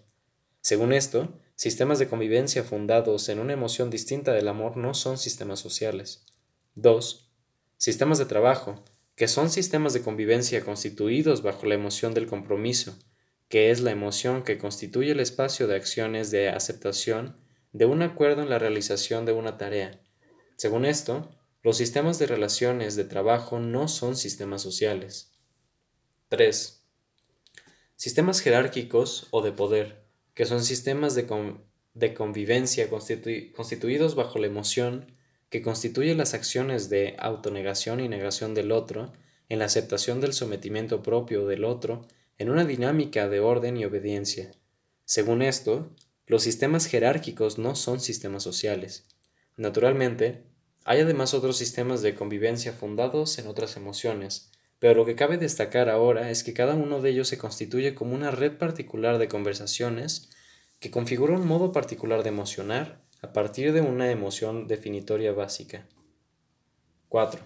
Según 0.61 0.93
esto, 0.93 1.39
Sistemas 1.57 1.99
de 1.99 2.07
convivencia 2.07 2.62
fundados 2.64 3.31
en 3.31 3.38
una 3.38 3.55
emoción 3.55 3.88
distinta 3.88 4.35
del 4.35 4.49
amor 4.49 4.77
no 4.77 4.92
son 4.92 5.16
sistemas 5.16 5.59
sociales. 5.59 6.27
2. 6.75 7.31
Sistemas 7.79 8.19
de 8.19 8.27
trabajo, 8.27 8.85
que 9.14 9.27
son 9.27 9.49
sistemas 9.49 9.95
de 9.95 10.03
convivencia 10.03 10.62
constituidos 10.62 11.40
bajo 11.42 11.64
la 11.64 11.75
emoción 11.75 12.12
del 12.12 12.27
compromiso, 12.27 12.99
que 13.49 13.71
es 13.71 13.81
la 13.81 13.90
emoción 13.90 14.42
que 14.42 14.59
constituye 14.59 15.12
el 15.12 15.21
espacio 15.21 15.66
de 15.66 15.77
acciones 15.77 16.31
de 16.31 16.51
aceptación 16.51 17.38
de 17.73 17.87
un 17.87 18.03
acuerdo 18.03 18.42
en 18.42 18.51
la 18.51 18.59
realización 18.59 19.25
de 19.25 19.33
una 19.33 19.57
tarea. 19.57 19.99
Según 20.57 20.85
esto, 20.85 21.31
los 21.62 21.79
sistemas 21.79 22.19
de 22.19 22.27
relaciones 22.27 22.97
de 22.97 23.05
trabajo 23.05 23.61
no 23.61 23.88
son 23.88 24.14
sistemas 24.14 24.61
sociales. 24.61 25.33
3. 26.29 26.83
Sistemas 27.97 28.40
jerárquicos 28.40 29.29
o 29.31 29.40
de 29.40 29.53
poder 29.53 30.06
que 30.37 30.44
son 30.44 30.62
sistemas 30.62 31.14
de, 31.14 32.14
convivencia 32.14 32.90
constituidos 32.90 34.14
bajo 34.14 34.38
la 34.38 34.46
emoción 34.46 35.07
que 35.49 35.62
constituye 35.62 36.14
las 36.14 36.35
acciones 36.35 36.90
de 36.90 37.16
autonegación 37.18 38.01
y 38.01 38.09
negación 38.09 38.53
del 38.53 38.70
otro, 38.70 39.14
en 39.49 39.61
la 39.61 39.64
aceptación 39.64 40.20
del 40.20 40.35
sometimiento 40.35 41.03
propio 41.03 41.46
del 41.46 41.64
otro, 41.64 42.07
en 42.37 42.51
una 42.51 42.66
dinámica 42.66 43.31
de 43.31 43.40
orden 43.40 43.79
y 43.79 43.87
obediencia. 43.87 44.51
Según 45.07 45.40
esto, 45.40 45.90
los 46.27 46.42
sistemas 46.42 46.85
jerárquicos 46.85 47.57
no 47.57 47.75
son 47.75 47.99
sistemas 47.99 48.42
sociales. 48.42 49.07
Naturalmente, 49.57 50.42
hay 50.85 51.01
además 51.01 51.33
otros 51.33 51.57
sistemas 51.57 52.03
de 52.03 52.14
convivencia 52.14 52.75
fundados 52.75 53.38
en 53.38 53.46
otras 53.46 53.79
emociones, 53.79 54.51
pero 54.79 54.95
lo 54.95 55.05
que 55.07 55.15
cabe 55.15 55.39
destacar 55.39 55.89
ahora 55.89 56.31
es 56.31 56.45
que 56.45 56.53
cada 56.53 56.75
uno 56.75 57.01
de 57.01 57.11
ellos 57.11 57.29
se 57.29 57.39
constituye 57.39 57.95
como 57.95 58.15
una 58.15 58.31
red 58.31 58.59
particular 58.59 59.19
de 59.19 59.29
conversaciones 59.29 60.31
que 60.81 60.91
configura 60.91 61.35
un 61.35 61.47
modo 61.47 61.73
particular 61.73 62.23
de 62.23 62.29
emocionar 62.29 63.01
a 63.23 63.33
partir 63.33 63.73
de 63.73 63.81
una 63.81 64.11
emoción 64.11 64.69
definitoria 64.69 65.33
básica. 65.33 65.87
4. 67.09 67.41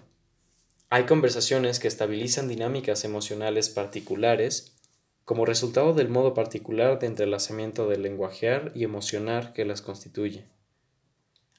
Hay 0.89 1.05
conversaciones 1.05 1.79
que 1.79 1.87
estabilizan 1.87 2.49
dinámicas 2.49 3.05
emocionales 3.05 3.69
particulares 3.69 4.75
como 5.23 5.45
resultado 5.45 5.93
del 5.93 6.09
modo 6.09 6.33
particular 6.33 6.99
de 6.99 7.07
entrelazamiento 7.07 7.87
del 7.87 8.01
lenguajear 8.01 8.73
y 8.75 8.83
emocionar 8.83 9.53
que 9.53 9.63
las 9.63 9.81
constituye. 9.81 10.49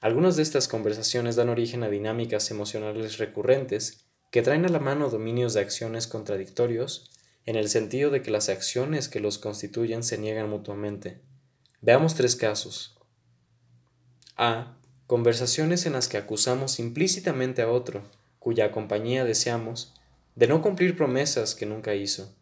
Algunas 0.00 0.36
de 0.36 0.42
estas 0.42 0.68
conversaciones 0.68 1.36
dan 1.36 1.48
origen 1.48 1.82
a 1.82 1.88
dinámicas 1.88 2.50
emocionales 2.50 3.16
recurrentes 3.16 4.04
que 4.32 4.40
traen 4.40 4.64
a 4.64 4.68
la 4.68 4.80
mano 4.80 5.10
dominios 5.10 5.52
de 5.52 5.60
acciones 5.60 6.06
contradictorios 6.06 7.10
en 7.44 7.54
el 7.54 7.68
sentido 7.68 8.10
de 8.10 8.22
que 8.22 8.30
las 8.30 8.48
acciones 8.48 9.10
que 9.10 9.20
los 9.20 9.36
constituyen 9.36 10.02
se 10.02 10.16
niegan 10.16 10.48
mutuamente. 10.48 11.20
Veamos 11.82 12.14
tres 12.14 12.34
casos. 12.34 12.98
A. 14.38 14.78
Conversaciones 15.06 15.84
en 15.84 15.92
las 15.92 16.08
que 16.08 16.16
acusamos 16.16 16.78
implícitamente 16.78 17.60
a 17.60 17.68
otro, 17.68 18.04
cuya 18.38 18.72
compañía 18.72 19.24
deseamos, 19.26 19.92
de 20.34 20.46
no 20.46 20.62
cumplir 20.62 20.96
promesas 20.96 21.54
que 21.54 21.66
nunca 21.66 21.94
hizo. 21.94 22.34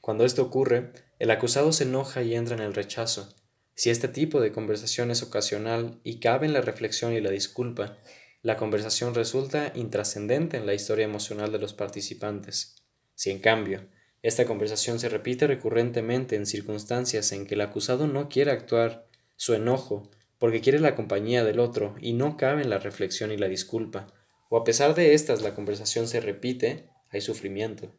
Cuando 0.00 0.24
esto 0.24 0.42
ocurre, 0.42 0.90
el 1.20 1.30
acusado 1.30 1.70
se 1.70 1.84
enoja 1.84 2.22
y 2.22 2.34
entra 2.34 2.56
en 2.56 2.62
el 2.62 2.74
rechazo. 2.74 3.32
Si 3.76 3.90
este 3.90 4.08
tipo 4.08 4.40
de 4.40 4.50
conversación 4.50 5.12
es 5.12 5.22
ocasional 5.22 6.00
y 6.02 6.18
cabe 6.18 6.46
en 6.46 6.52
la 6.52 6.62
reflexión 6.62 7.12
y 7.12 7.20
la 7.20 7.30
disculpa, 7.30 7.96
la 8.44 8.58
conversación 8.58 9.14
resulta 9.14 9.72
intrascendente 9.74 10.58
en 10.58 10.66
la 10.66 10.74
historia 10.74 11.06
emocional 11.06 11.50
de 11.50 11.58
los 11.58 11.72
participantes. 11.72 12.76
Si 13.14 13.30
en 13.30 13.38
cambio, 13.38 13.88
esta 14.20 14.44
conversación 14.44 15.00
se 15.00 15.08
repite 15.08 15.46
recurrentemente 15.46 16.36
en 16.36 16.44
circunstancias 16.44 17.32
en 17.32 17.46
que 17.46 17.54
el 17.54 17.62
acusado 17.62 18.06
no 18.06 18.28
quiere 18.28 18.50
actuar 18.50 19.08
su 19.34 19.54
enojo 19.54 20.10
porque 20.36 20.60
quiere 20.60 20.78
la 20.78 20.94
compañía 20.94 21.42
del 21.42 21.58
otro 21.58 21.94
y 22.02 22.12
no 22.12 22.36
cabe 22.36 22.60
en 22.60 22.68
la 22.68 22.76
reflexión 22.76 23.32
y 23.32 23.38
la 23.38 23.48
disculpa, 23.48 24.08
o 24.50 24.58
a 24.58 24.64
pesar 24.64 24.94
de 24.94 25.14
estas 25.14 25.40
la 25.40 25.54
conversación 25.54 26.06
se 26.06 26.20
repite, 26.20 26.90
hay 27.08 27.22
sufrimiento. 27.22 27.96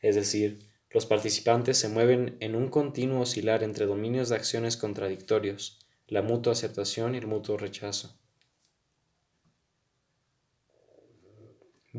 Es 0.00 0.16
decir, 0.16 0.68
los 0.90 1.06
participantes 1.06 1.78
se 1.78 1.88
mueven 1.88 2.38
en 2.40 2.56
un 2.56 2.70
continuo 2.70 3.20
oscilar 3.20 3.62
entre 3.62 3.86
dominios 3.86 4.30
de 4.30 4.34
acciones 4.34 4.76
contradictorios, 4.76 5.78
la 6.08 6.22
mutua 6.22 6.54
aceptación 6.54 7.14
y 7.14 7.18
el 7.18 7.28
mutuo 7.28 7.56
rechazo. 7.56 8.18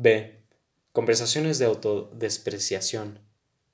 B. 0.00 0.44
Conversaciones 0.92 1.58
de 1.58 1.64
autodespreciación 1.64 3.18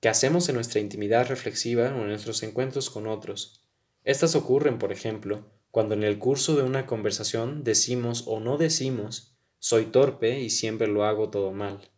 que 0.01 0.09
hacemos 0.09 0.49
en 0.49 0.55
nuestra 0.55 0.81
intimidad 0.81 1.29
reflexiva 1.29 1.95
o 1.95 2.01
en 2.01 2.09
nuestros 2.09 2.43
encuentros 2.43 2.89
con 2.89 3.07
otros. 3.07 3.61
Estas 4.05 4.35
ocurren, 4.35 4.79
por 4.79 4.91
ejemplo, 4.91 5.51
cuando 5.71 5.93
en 5.93 6.03
el 6.03 6.19
curso 6.19 6.57
de 6.57 6.63
una 6.63 6.87
conversación 6.87 7.63
decimos 7.63 8.25
o 8.27 8.41
no 8.41 8.57
decimos 8.57 9.37
soy 9.59 9.85
torpe 9.85 10.41
y 10.41 10.49
siempre 10.49 10.87
lo 10.87 11.05
hago 11.05 11.29
todo 11.29 11.53
mal. 11.53 11.91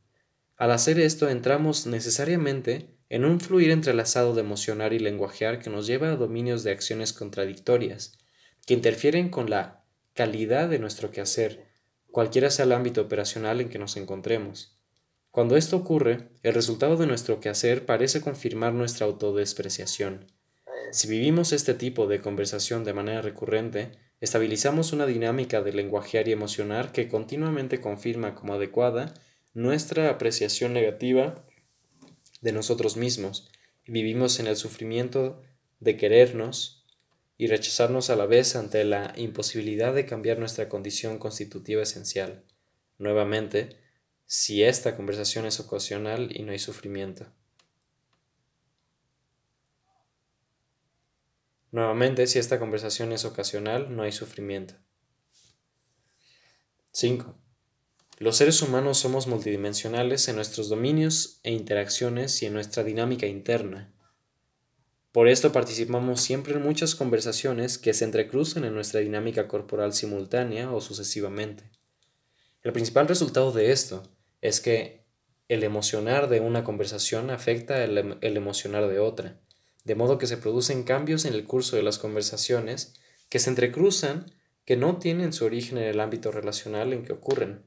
Al 0.56 0.72
hacer 0.72 0.98
esto 0.98 1.28
entramos 1.28 1.86
necesariamente 1.86 2.96
en 3.08 3.24
un 3.24 3.38
fluir 3.38 3.70
entrelazado 3.70 4.34
de 4.34 4.40
emocionar 4.40 4.92
y 4.92 4.98
lenguajear 4.98 5.60
que 5.60 5.70
nos 5.70 5.86
lleva 5.86 6.10
a 6.10 6.16
dominios 6.16 6.64
de 6.64 6.72
acciones 6.72 7.12
contradictorias, 7.12 8.18
que 8.66 8.74
interfieren 8.74 9.28
con 9.28 9.50
la 9.50 9.84
calidad 10.14 10.68
de 10.68 10.80
nuestro 10.80 11.12
quehacer, 11.12 11.65
cualquiera 12.16 12.48
sea 12.50 12.64
el 12.64 12.72
ámbito 12.72 13.02
operacional 13.02 13.60
en 13.60 13.68
que 13.68 13.78
nos 13.78 13.98
encontremos. 13.98 14.80
Cuando 15.30 15.54
esto 15.54 15.76
ocurre, 15.76 16.30
el 16.42 16.54
resultado 16.54 16.96
de 16.96 17.06
nuestro 17.06 17.40
quehacer 17.40 17.84
parece 17.84 18.22
confirmar 18.22 18.72
nuestra 18.72 19.04
autodespreciación. 19.04 20.24
Si 20.92 21.08
vivimos 21.08 21.52
este 21.52 21.74
tipo 21.74 22.06
de 22.06 22.22
conversación 22.22 22.84
de 22.84 22.94
manera 22.94 23.20
recurrente, 23.20 23.90
estabilizamos 24.22 24.94
una 24.94 25.04
dinámica 25.04 25.60
de 25.60 25.74
lenguajear 25.74 26.26
y 26.26 26.32
emocionar 26.32 26.90
que 26.90 27.06
continuamente 27.06 27.82
confirma 27.82 28.34
como 28.34 28.54
adecuada 28.54 29.12
nuestra 29.52 30.08
apreciación 30.08 30.72
negativa 30.72 31.44
de 32.40 32.52
nosotros 32.52 32.96
mismos 32.96 33.50
y 33.84 33.92
vivimos 33.92 34.40
en 34.40 34.46
el 34.46 34.56
sufrimiento 34.56 35.42
de 35.80 35.98
querernos 35.98 36.75
y 37.38 37.48
rechazarnos 37.48 38.10
a 38.10 38.16
la 38.16 38.26
vez 38.26 38.56
ante 38.56 38.84
la 38.84 39.12
imposibilidad 39.16 39.94
de 39.94 40.06
cambiar 40.06 40.38
nuestra 40.38 40.68
condición 40.68 41.18
constitutiva 41.18 41.82
esencial. 41.82 42.44
Nuevamente, 42.98 43.76
si 44.26 44.62
esta 44.62 44.96
conversación 44.96 45.46
es 45.46 45.60
ocasional 45.60 46.30
y 46.34 46.42
no 46.42 46.52
hay 46.52 46.58
sufrimiento. 46.58 47.26
Nuevamente, 51.70 52.26
si 52.26 52.38
esta 52.38 52.58
conversación 52.58 53.12
es 53.12 53.24
ocasional, 53.24 53.94
no 53.94 54.02
hay 54.02 54.12
sufrimiento. 54.12 54.74
5. 56.92 57.36
Los 58.18 58.38
seres 58.38 58.62
humanos 58.62 58.96
somos 58.96 59.26
multidimensionales 59.26 60.26
en 60.28 60.36
nuestros 60.36 60.70
dominios 60.70 61.38
e 61.42 61.52
interacciones 61.52 62.42
y 62.42 62.46
en 62.46 62.54
nuestra 62.54 62.82
dinámica 62.82 63.26
interna. 63.26 63.92
Por 65.16 65.28
esto 65.28 65.50
participamos 65.50 66.20
siempre 66.20 66.52
en 66.52 66.62
muchas 66.62 66.94
conversaciones 66.94 67.78
que 67.78 67.94
se 67.94 68.04
entrecruzan 68.04 68.66
en 68.66 68.74
nuestra 68.74 69.00
dinámica 69.00 69.48
corporal 69.48 69.94
simultánea 69.94 70.70
o 70.70 70.82
sucesivamente. 70.82 71.64
El 72.62 72.74
principal 72.74 73.08
resultado 73.08 73.50
de 73.50 73.72
esto 73.72 74.02
es 74.42 74.60
que 74.60 75.06
el 75.48 75.64
emocionar 75.64 76.28
de 76.28 76.40
una 76.40 76.64
conversación 76.64 77.30
afecta 77.30 77.82
el, 77.82 78.18
el, 78.20 78.36
emocionar 78.36 78.88
de 78.88 78.98
otra, 78.98 79.40
de 79.84 79.94
modo 79.94 80.18
que 80.18 80.26
se 80.26 80.36
producen 80.36 80.82
cambios 80.84 81.24
en 81.24 81.32
el 81.32 81.44
curso 81.44 81.76
de 81.76 81.82
las 81.82 81.98
conversaciones 81.98 82.92
que 83.30 83.38
se 83.38 83.48
entrecruzan 83.48 84.26
que 84.66 84.76
no 84.76 84.98
tienen 84.98 85.32
su 85.32 85.46
origen 85.46 85.78
en 85.78 85.84
el 85.84 86.00
ámbito 86.00 86.30
relacional 86.30 86.92
en 86.92 87.06
que 87.06 87.14
ocurren. 87.14 87.62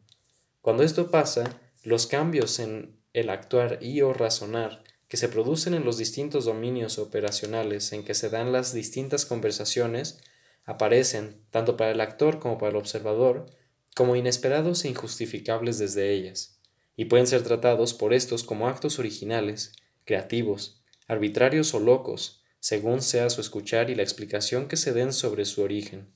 Cuando 0.62 0.84
esto 0.84 1.10
pasa, 1.10 1.60
los 1.82 2.06
cambios 2.06 2.60
en 2.60 3.00
el 3.14 3.32
actuar 3.32 3.80
y 3.82 4.02
o 4.02 4.14
razonar 4.14 4.84
que 5.10 5.18
se 5.18 5.28
producen 5.28 5.74
en 5.74 5.84
los 5.84 5.98
distintos 5.98 6.46
dominios 6.46 7.00
operacionales 7.00 7.92
en 7.92 8.04
que 8.06 8.14
se 8.14 8.30
dan 8.30 8.54
las 8.54 8.74
distintas 8.74 9.26
conversaciones 9.26 10.22
aparecen, 10.66 11.42
tanto 11.50 11.76
para 11.76 11.92
el 11.92 12.00
actor 12.00 12.40
como 12.40 12.60
para 12.60 12.70
el 12.70 12.78
observador, 12.78 13.48
como 13.96 14.16
inesperados 14.16 14.86
e 14.86 14.90
injustificables 14.90 15.80
desde 15.80 16.14
ellas, 16.14 16.60
y 16.96 17.06
pueden 17.06 17.26
ser 17.26 17.42
tratados 17.42 17.96
por 17.96 18.14
estos 18.14 18.44
como 18.44 18.68
actos 18.68 19.00
originales, 19.00 19.74
creativos, 20.06 20.82
arbitrarios 21.08 21.74
o 21.74 21.80
locos, 21.80 22.44
según 22.60 23.02
sea 23.02 23.32
su 23.32 23.42
escuchar 23.42 23.90
y 23.90 23.96
la 23.96 24.04
explicación 24.04 24.68
que 24.68 24.78
se 24.78 24.94
den 24.94 25.12
sobre 25.12 25.46
su 25.46 25.64
origen. 25.64 26.08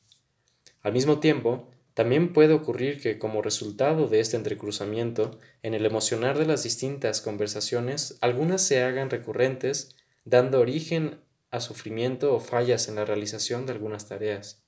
Al 0.81 0.93
mismo 0.93 1.19
tiempo, 1.19 1.67
también 1.93 2.33
puede 2.33 2.53
ocurrir 2.53 2.99
que 2.99 3.19
como 3.19 3.41
resultado 3.41 4.07
de 4.07 4.19
este 4.19 4.35
entrecruzamiento, 4.35 5.39
en 5.61 5.73
el 5.73 5.85
emocionar 5.85 6.37
de 6.37 6.45
las 6.45 6.63
distintas 6.63 7.21
conversaciones, 7.21 8.17
algunas 8.21 8.61
se 8.63 8.81
hagan 8.81 9.11
recurrentes, 9.11 9.95
dando 10.25 10.59
origen 10.59 11.19
a 11.51 11.59
sufrimiento 11.59 12.33
o 12.33 12.39
fallas 12.39 12.87
en 12.87 12.95
la 12.95 13.05
realización 13.05 13.67
de 13.67 13.73
algunas 13.73 14.07
tareas. 14.07 14.63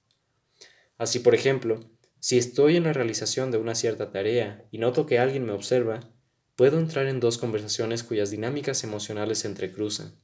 Así, 1.00 1.20
por 1.20 1.34
ejemplo, 1.34 1.90
si 2.20 2.38
estoy 2.38 2.78
en 2.78 2.84
la 2.84 2.94
realización 2.94 3.50
de 3.50 3.58
una 3.58 3.74
cierta 3.74 4.12
tarea 4.12 4.66
y 4.72 4.78
noto 4.78 5.08
que 5.08 5.18
alguien 5.18 5.46
me 5.46 5.52
observa, 5.52 6.00
puedo 6.56 6.78
entrar 6.78 7.08
en 7.08 7.20
dos 7.20 7.40
conversaciones 7.40 8.04
cuyas 8.04 8.30
dinámicas 8.30 8.84
emocionales 8.84 9.40
se 9.40 9.48
entrecruzan. 9.48 10.16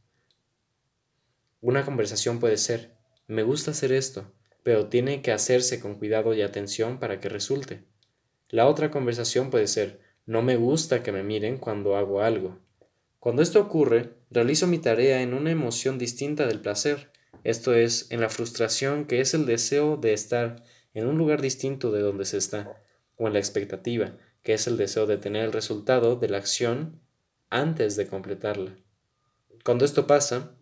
Una 1.61 1.83
conversación 1.83 2.39
puede 2.39 2.57
ser, 2.57 2.95
me 3.27 3.43
gusta 3.43 3.71
hacer 3.71 3.91
esto, 3.91 4.31
pero 4.63 4.87
tiene 4.87 5.21
que 5.21 5.31
hacerse 5.31 5.79
con 5.79 5.95
cuidado 5.95 6.33
y 6.33 6.41
atención 6.41 6.99
para 6.99 7.19
que 7.19 7.29
resulte. 7.29 7.83
La 8.49 8.67
otra 8.67 8.91
conversación 8.91 9.49
puede 9.49 9.67
ser, 9.67 10.01
no 10.25 10.41
me 10.41 10.55
gusta 10.55 11.03
que 11.03 11.11
me 11.11 11.23
miren 11.23 11.57
cuando 11.57 11.95
hago 11.95 12.21
algo. 12.21 12.59
Cuando 13.19 13.41
esto 13.41 13.59
ocurre, 13.59 14.13
realizo 14.29 14.67
mi 14.67 14.79
tarea 14.79 15.21
en 15.21 15.33
una 15.33 15.51
emoción 15.51 15.97
distinta 15.97 16.47
del 16.47 16.59
placer, 16.59 17.11
esto 17.43 17.73
es, 17.73 18.11
en 18.11 18.21
la 18.21 18.29
frustración 18.29 19.05
que 19.05 19.21
es 19.21 19.33
el 19.33 19.45
deseo 19.45 19.97
de 19.97 20.13
estar 20.13 20.63
en 20.93 21.07
un 21.07 21.17
lugar 21.17 21.41
distinto 21.41 21.91
de 21.91 22.01
donde 22.01 22.25
se 22.25 22.37
está, 22.37 22.81
o 23.15 23.27
en 23.27 23.33
la 23.33 23.39
expectativa, 23.39 24.17
que 24.43 24.53
es 24.53 24.67
el 24.67 24.77
deseo 24.77 25.05
de 25.05 25.17
tener 25.17 25.45
el 25.45 25.53
resultado 25.53 26.15
de 26.15 26.29
la 26.29 26.37
acción 26.37 26.99
antes 27.49 27.95
de 27.95 28.07
completarla. 28.07 28.75
Cuando 29.63 29.85
esto 29.85 30.07
pasa, 30.07 30.55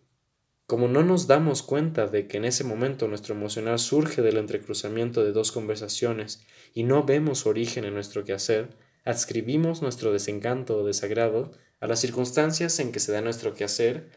como 0.70 0.86
no 0.86 1.02
nos 1.02 1.26
damos 1.26 1.64
cuenta 1.64 2.06
de 2.06 2.28
que 2.28 2.36
en 2.36 2.44
ese 2.44 2.62
momento 2.62 3.08
nuestro 3.08 3.34
emocional 3.34 3.80
surge 3.80 4.22
del 4.22 4.36
entrecruzamiento 4.36 5.24
de 5.24 5.32
dos 5.32 5.50
conversaciones 5.50 6.46
y 6.74 6.84
no 6.84 7.02
vemos 7.02 7.44
origen 7.44 7.84
en 7.84 7.92
nuestro 7.92 8.22
quehacer, 8.22 8.68
adscribimos 9.04 9.82
nuestro 9.82 10.12
desencanto 10.12 10.76
o 10.76 10.86
desagrado 10.86 11.50
a 11.80 11.88
las 11.88 11.98
circunstancias 11.98 12.78
en 12.78 12.92
que 12.92 13.00
se 13.00 13.10
da 13.10 13.20
nuestro 13.20 13.52
quehacer 13.52 14.12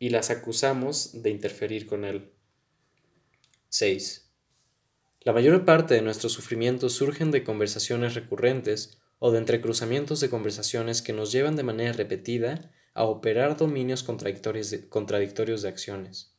y 0.00 0.08
las 0.08 0.30
acusamos 0.30 1.22
de 1.22 1.30
interferir 1.30 1.86
con 1.86 2.04
él. 2.04 2.32
6. 3.68 4.32
La 5.20 5.32
mayor 5.32 5.64
parte 5.64 5.94
de 5.94 6.02
nuestros 6.02 6.32
sufrimientos 6.32 6.94
surgen 6.94 7.30
de 7.30 7.44
conversaciones 7.44 8.16
recurrentes 8.16 8.98
o 9.20 9.30
de 9.30 9.38
entrecruzamientos 9.38 10.18
de 10.18 10.28
conversaciones 10.28 11.02
que 11.02 11.12
nos 11.12 11.30
llevan 11.30 11.54
de 11.54 11.62
manera 11.62 11.92
repetida 11.92 12.72
a 12.94 13.04
operar 13.04 13.56
dominios 13.56 14.02
contradictorios 14.02 14.70
de, 14.70 14.88
contradictorios 14.88 15.62
de 15.62 15.68
acciones. 15.68 16.34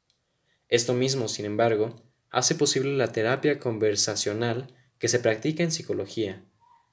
Esto 0.70 0.94
mismo, 0.94 1.28
sin 1.28 1.46
embargo, 1.46 2.02
hace 2.32 2.56
posible 2.56 2.98
la 2.98 3.12
terapia 3.12 3.60
conversacional 3.60 4.74
que 4.98 5.08
se 5.08 5.20
practica 5.20 5.64
en 5.64 5.72
psicología. 5.72 6.44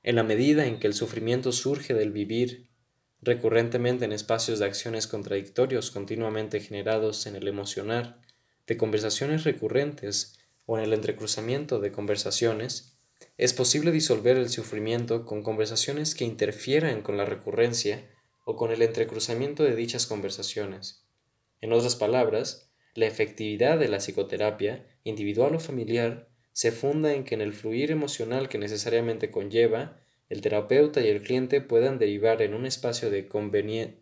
en 0.05 0.17
la 0.17 0.25
medida 0.25 0.67
en 0.67 0.81
que 0.81 0.89
el 0.89 0.95
sufrimiento 0.95 1.53
surge 1.53 1.95
del 1.95 2.11
vivir 2.11 2.69
recurrentemente 3.21 4.05
en 4.05 4.11
espacios 4.13 4.59
de 4.59 4.65
acciones 4.65 5.07
contradictorios 5.07 5.93
continuamente 5.93 6.59
generados 6.59 7.25
en 7.27 7.37
el 7.37 7.47
emocionar, 7.47 8.21
de 8.67 8.77
conversaciones 8.77 9.45
recurrentes 9.45 10.41
o 10.67 10.77
en 10.77 10.85
el 10.85 10.93
entrecruzamiento 10.93 11.79
de 11.79 11.93
conversaciones, 11.93 12.99
es 13.39 13.53
posible 13.53 13.93
disolver 13.93 14.37
el 14.37 14.49
sufrimiento 14.49 15.25
con 15.25 15.45
conversaciones 15.45 16.17
que 16.17 16.25
interfieran 16.25 17.03
con 17.03 17.17
la 17.17 17.25
recurrencia 17.25 18.05
o 18.45 18.57
con 18.57 18.71
el 18.71 18.83
entrecruzamiento 18.83 19.63
de 19.63 19.77
dichas 19.77 20.07
conversaciones. 20.07 21.07
En 21.61 21.73
otras 21.73 21.97
palabras, 21.97 22.71
la 22.95 23.07
efectividad 23.07 23.79
de 23.79 23.89
la 23.89 23.99
psicoterapia, 23.99 24.87
individual 25.05 25.55
o 25.55 25.61
familiar, 25.61 26.29
se 26.53 26.73
funda 26.73 27.15
en 27.15 27.25
que 27.25 27.35
en 27.35 27.41
el 27.41 27.55
fluir 27.55 27.91
emocional 27.91 28.49
que 28.49 28.59
necesariamente 28.59 29.31
conlleva, 29.31 30.01
el 30.29 30.41
terapeuta 30.41 31.01
y 31.01 31.09
el 31.09 31.23
cliente 31.23 31.61
puedan 31.61 31.99
derivar 31.99 32.43
en 32.43 32.55
un 32.55 32.67
espacio 32.67 33.11
de, 33.11 33.29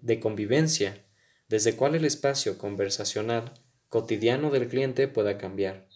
de 0.01 0.21
convivencia, 0.21 1.05
desde 1.49 1.75
cual 1.75 1.95
el 1.95 2.05
espacio 2.05 2.59
conversacional 2.59 3.53
cotidiano 3.89 4.51
del 4.51 4.69
cliente 4.69 5.09
pueda 5.09 5.39
cambiar. 5.39 5.89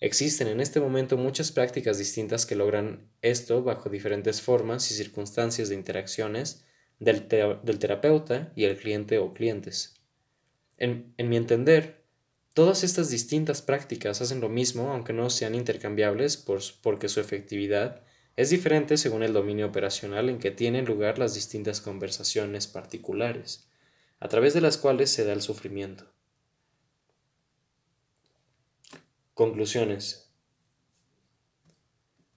Existen 0.00 0.48
en 0.48 0.60
este 0.60 0.80
momento 0.80 1.16
muchas 1.16 1.52
prácticas 1.52 1.98
distintas 1.98 2.46
que 2.46 2.56
logran 2.56 3.10
esto 3.22 3.62
bajo 3.62 3.90
diferentes 3.90 4.40
formas 4.40 4.90
y 4.90 4.94
circunstancias 4.94 5.68
de 5.68 5.74
interacciones 5.74 6.64
del, 7.00 7.26
terapeuta 7.26 8.52
y 8.54 8.64
el 8.64 8.76
cliente 8.76 9.18
o 9.18 9.34
clientes. 9.34 9.96
En, 10.76 11.14
mi 11.18 11.36
entender, 11.36 12.04
todas 12.54 12.84
estas 12.84 13.10
distintas 13.10 13.62
prácticas 13.62 14.20
hacen 14.20 14.40
lo 14.40 14.48
mismo 14.48 14.92
aunque 14.92 15.12
no 15.12 15.28
sean 15.30 15.54
intercambiables 15.54 16.36
porque 16.36 17.08
su 17.08 17.20
efectividad 17.20 18.04
es 18.36 18.50
diferente 18.50 18.96
según 18.96 19.22
el 19.22 19.32
dominio 19.32 19.66
operacional 19.66 20.28
en 20.28 20.38
que 20.38 20.50
tienen 20.50 20.84
lugar 20.84 21.18
las 21.18 21.34
distintas 21.34 21.80
conversaciones 21.80 22.66
particulares, 22.66 23.68
a 24.20 24.28
través 24.28 24.54
de 24.54 24.60
las 24.60 24.78
cuales 24.78 25.10
se 25.10 25.24
da 25.24 25.32
el 25.32 25.42
sufrimiento. 25.42 26.06
Conclusiones. 29.34 30.30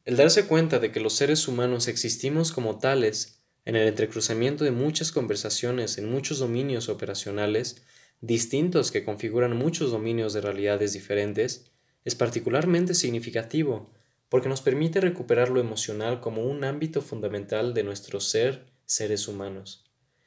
El 0.06 0.18
darse 0.18 0.48
cuenta 0.48 0.80
de 0.80 0.92
que 0.92 1.00
los 1.00 1.14
seres 1.14 1.48
humanos 1.48 1.88
existimos 1.88 2.52
como 2.52 2.80
tales 2.80 3.43
en 3.66 3.76
el 3.76 3.88
entrecruzamiento 3.88 4.64
de 4.64 4.72
muchas 4.72 5.12
conversaciones 5.12 5.98
en 5.98 6.10
muchos 6.10 6.40
dominios 6.40 6.90
operacionales 6.90 7.84
distintos 8.22 8.92
que 8.92 9.04
configuran 9.04 9.58
muchos 9.58 9.92
dominios 9.92 10.34
de 10.34 10.42
realidades 10.42 10.94
diferentes 10.94 11.72
es 12.06 12.16
particularmente 12.16 12.94
significativo 12.94 13.92
porque 14.30 14.50
nos 14.50 14.62
permite 14.62 15.00
recuperar 15.00 15.50
lo 15.50 15.60
emocional 15.60 16.20
como 16.20 16.44
un 16.44 16.64
ámbito 16.64 17.02
fundamental 17.02 17.74
de 17.74 17.84
nuestro 17.84 18.20
ser 18.20 18.66
seres 18.86 19.28
humanos. 19.28 19.86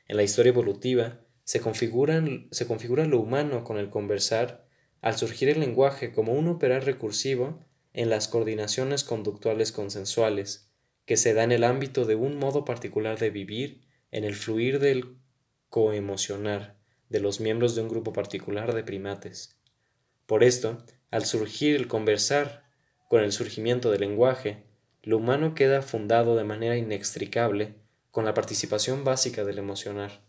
En 0.09 0.16
la 0.16 0.22
historia 0.22 0.51
evolutiva 0.51 1.20
se, 1.45 1.61
se 1.61 2.66
configura 2.66 3.05
lo 3.07 3.18
humano 3.18 3.64
con 3.64 3.78
el 3.78 3.91
conversar 3.91 4.66
al 5.01 5.16
surgir 5.16 5.49
el 5.49 5.61
lenguaje 5.61 6.12
como 6.12 6.32
un 6.32 6.49
operar 6.49 6.84
recursivo 6.84 7.64
en 7.93 8.11
las 8.11 8.28
coordinaciones 8.28 9.05
conductuales 9.05 9.72
consensuales, 9.72 10.65
que 11.07 11.16
se 11.16 11.32
da 11.32 11.44
en 11.44 11.52
el 11.52 11.64
ámbito 11.64 12.04
de 12.04 12.16
un 12.16 12.38
modo 12.38 12.64
particular 12.64 13.18
de 13.18 13.30
vivir, 13.30 13.80
en 14.11 14.24
el 14.24 14.34
fluir 14.34 14.80
del 14.80 15.16
coemocionar 15.70 16.76
de 17.09 17.20
los 17.20 17.40
miembros 17.40 17.74
de 17.74 17.82
un 17.82 17.88
grupo 17.88 18.12
particular 18.12 18.74
de 18.74 18.82
primates. 18.82 19.57
Por 20.26 20.42
esto, 20.42 20.84
al 21.11 21.24
surgir 21.24 21.76
el 21.76 21.86
conversar, 21.86 22.64
con 23.09 23.22
el 23.22 23.32
surgimiento 23.32 23.90
del 23.90 24.00
lenguaje, 24.00 24.64
lo 25.02 25.18
humano 25.18 25.54
queda 25.54 25.82
fundado 25.82 26.36
de 26.36 26.44
manera 26.44 26.76
inextricable 26.76 27.76
con 28.11 28.24
la 28.24 28.34
participación 28.34 29.04
básica 29.04 29.44
del 29.44 29.59
emocionar. 29.59 30.22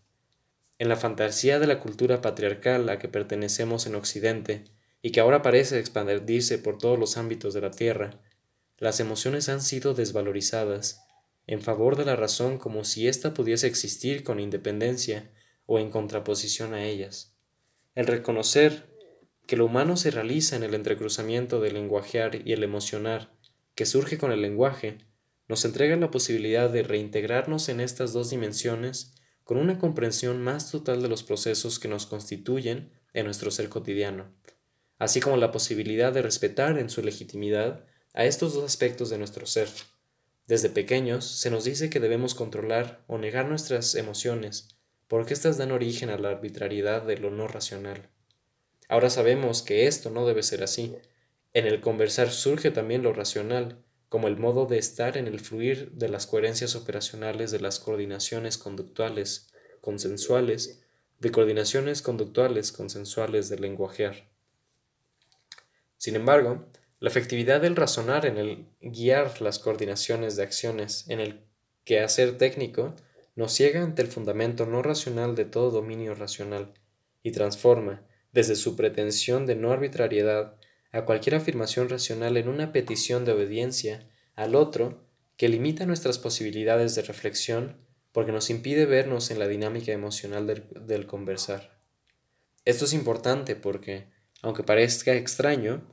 En 0.78 0.88
la 0.88 0.96
fantasía 0.96 1.58
de 1.58 1.66
la 1.66 1.80
cultura 1.80 2.20
patriarcal 2.20 2.88
a 2.88 3.00
que 3.00 3.08
pertenecemos 3.08 3.86
en 3.86 3.96
Occidente, 3.96 4.64
y 5.02 5.10
que 5.10 5.20
ahora 5.20 5.42
parece 5.42 5.78
expandirse 5.78 6.58
por 6.58 6.78
todos 6.78 6.98
los 6.98 7.16
ámbitos 7.16 7.54
de 7.54 7.60
la 7.60 7.70
Tierra, 7.70 8.10
las 8.78 9.00
emociones 9.00 9.48
han 9.48 9.60
sido 9.60 9.94
desvalorizadas 9.94 11.04
en 11.46 11.62
favor 11.62 11.96
de 11.96 12.04
la 12.04 12.14
razón 12.14 12.58
como 12.58 12.84
si 12.84 13.08
ésta 13.08 13.34
pudiese 13.34 13.66
existir 13.66 14.22
con 14.22 14.38
independencia 14.38 15.30
o 15.66 15.78
en 15.78 15.90
contraposición 15.90 16.74
a 16.74 16.84
ellas. 16.84 17.34
El 17.94 18.06
reconocer 18.06 18.88
que 19.46 19.56
lo 19.56 19.64
humano 19.64 19.96
se 19.96 20.10
realiza 20.10 20.56
en 20.56 20.62
el 20.62 20.74
entrecruzamiento 20.74 21.58
del 21.60 21.74
lenguajear 21.74 22.46
y 22.46 22.52
el 22.52 22.62
emocionar, 22.62 23.32
que 23.74 23.86
surge 23.86 24.18
con 24.18 24.30
el 24.30 24.42
lenguaje, 24.42 24.98
nos 25.48 25.64
entrega 25.64 25.96
la 25.96 26.10
posibilidad 26.10 26.68
de 26.68 26.82
reintegrarnos 26.82 27.70
en 27.70 27.80
estas 27.80 28.12
dos 28.12 28.28
dimensiones 28.28 29.14
con 29.42 29.56
una 29.56 29.78
comprensión 29.78 30.42
más 30.42 30.70
total 30.70 31.00
de 31.00 31.08
los 31.08 31.22
procesos 31.22 31.78
que 31.78 31.88
nos 31.88 32.04
constituyen 32.04 32.92
en 33.14 33.24
nuestro 33.24 33.50
ser 33.50 33.70
cotidiano, 33.70 34.34
así 34.98 35.20
como 35.20 35.38
la 35.38 35.50
posibilidad 35.50 36.12
de 36.12 36.20
respetar 36.20 36.78
en 36.78 36.90
su 36.90 37.02
legitimidad 37.02 37.86
a 38.18 38.24
estos 38.24 38.52
dos 38.52 38.64
aspectos 38.64 39.10
de 39.10 39.18
nuestro 39.18 39.46
ser. 39.46 39.68
Desde 40.48 40.70
pequeños 40.70 41.24
se 41.24 41.52
nos 41.52 41.62
dice 41.62 41.88
que 41.88 42.00
debemos 42.00 42.34
controlar 42.34 43.04
o 43.06 43.16
negar 43.16 43.46
nuestras 43.46 43.94
emociones, 43.94 44.76
porque 45.06 45.34
éstas 45.34 45.56
dan 45.56 45.70
origen 45.70 46.10
a 46.10 46.18
la 46.18 46.30
arbitrariedad 46.30 47.02
de 47.02 47.16
lo 47.16 47.30
no 47.30 47.46
racional. 47.46 48.10
Ahora 48.88 49.08
sabemos 49.08 49.62
que 49.62 49.86
esto 49.86 50.10
no 50.10 50.26
debe 50.26 50.42
ser 50.42 50.64
así. 50.64 50.96
En 51.52 51.68
el 51.68 51.80
conversar 51.80 52.32
surge 52.32 52.72
también 52.72 53.04
lo 53.04 53.12
racional, 53.12 53.84
como 54.08 54.26
el 54.26 54.36
modo 54.36 54.66
de 54.66 54.78
estar 54.78 55.16
en 55.16 55.28
el 55.28 55.38
fluir 55.38 55.92
de 55.92 56.08
las 56.08 56.26
coherencias 56.26 56.74
operacionales 56.74 57.52
de 57.52 57.60
las 57.60 57.78
coordinaciones 57.78 58.58
conductuales 58.58 59.52
consensuales, 59.80 60.82
de 61.20 61.30
coordinaciones 61.30 62.02
conductuales 62.02 62.72
consensuales 62.72 63.48
del 63.48 63.60
lenguajear. 63.60 64.28
Sin 65.98 66.16
embargo, 66.16 66.66
la 67.00 67.08
efectividad 67.08 67.60
del 67.60 67.76
razonar 67.76 68.26
en 68.26 68.38
el 68.38 68.66
guiar 68.80 69.40
las 69.40 69.58
coordinaciones 69.58 70.36
de 70.36 70.42
acciones 70.42 71.08
en 71.08 71.20
el 71.20 71.44
quehacer 71.84 72.36
técnico 72.38 72.94
nos 73.36 73.52
ciega 73.52 73.82
ante 73.82 74.02
el 74.02 74.08
fundamento 74.08 74.66
no 74.66 74.82
racional 74.82 75.36
de 75.36 75.44
todo 75.44 75.70
dominio 75.70 76.14
racional 76.14 76.74
y 77.22 77.30
transforma, 77.30 78.04
desde 78.32 78.56
su 78.56 78.76
pretensión 78.76 79.46
de 79.46 79.54
no 79.54 79.72
arbitrariedad, 79.72 80.56
a 80.90 81.04
cualquier 81.04 81.36
afirmación 81.36 81.88
racional 81.88 82.36
en 82.36 82.48
una 82.48 82.72
petición 82.72 83.24
de 83.24 83.32
obediencia 83.32 84.08
al 84.34 84.54
otro 84.54 85.04
que 85.36 85.48
limita 85.48 85.86
nuestras 85.86 86.18
posibilidades 86.18 86.94
de 86.94 87.02
reflexión 87.02 87.76
porque 88.12 88.32
nos 88.32 88.50
impide 88.50 88.86
vernos 88.86 89.30
en 89.30 89.38
la 89.38 89.46
dinámica 89.46 89.92
emocional 89.92 90.46
del, 90.46 91.06
conversar. 91.06 91.78
Esto 92.64 92.86
es 92.86 92.92
importante 92.92 93.54
porque, 93.54 94.08
aunque 94.42 94.64
parezca 94.64 95.14
extraño, 95.14 95.88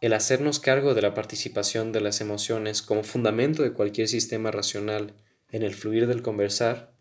el 0.00 0.12
hacernos 0.12 0.60
cargo 0.60 0.94
de 0.94 1.02
la 1.02 1.14
participación 1.14 1.92
de 1.92 2.00
las 2.00 2.20
emociones 2.20 2.82
como 2.82 3.02
fundamento 3.02 3.62
de 3.62 3.72
cualquier 3.72 4.08
sistema 4.08 4.50
racional 4.50 5.14
en 5.50 5.62
el 5.62 5.74
fluir 5.74 6.06
del 6.06 6.22
conversar, 6.22 6.94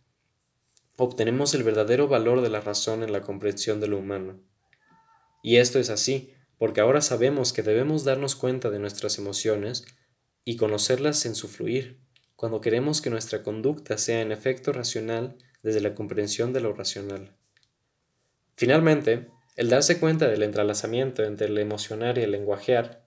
obtenemos 0.98 1.54
el 1.54 1.64
verdadero 1.64 2.08
valor 2.08 2.42
de 2.42 2.50
la 2.50 2.62
razón 2.62 3.04
en 3.04 3.12
la 3.12 3.22
comprensión 3.22 3.80
de 3.80 3.88
lo 3.88 3.98
humano. 3.98 4.40
Y 5.44 5.58
esto 5.58 5.80
es 5.80 5.90
así 5.90 6.34
porque 6.58 6.82
ahora 6.82 7.02
sabemos 7.02 7.52
que 7.52 7.64
debemos 7.64 8.06
darnos 8.06 8.36
cuenta 8.36 8.70
de 8.70 8.80
nuestras 8.80 9.18
emociones 9.18 9.86
y 10.46 10.56
conocerlas 10.56 11.26
en 11.26 11.36
su 11.36 11.48
fluir, 11.48 12.00
cuando 12.36 12.62
queremos 12.62 13.02
que 13.02 13.10
nuestra 13.10 13.44
conducta 13.44 13.98
sea 13.98 14.22
en 14.22 14.32
efecto 14.32 14.72
racional 14.72 15.38
desde 15.64 15.82
la 15.82 15.96
comprensión 15.96 16.54
de 16.54 16.62
lo 16.62 16.74
racional. 16.74 17.36
Finalmente, 18.56 19.30
el 19.56 19.70
darse 19.70 20.00
cuenta 20.00 20.28
del 20.28 20.44
entrelazamiento 20.44 21.24
entre 21.24 21.48
el 21.48 21.58
emocionar 21.58 22.18
y 22.18 22.22
el 22.22 22.32
lenguajear, 22.32 23.06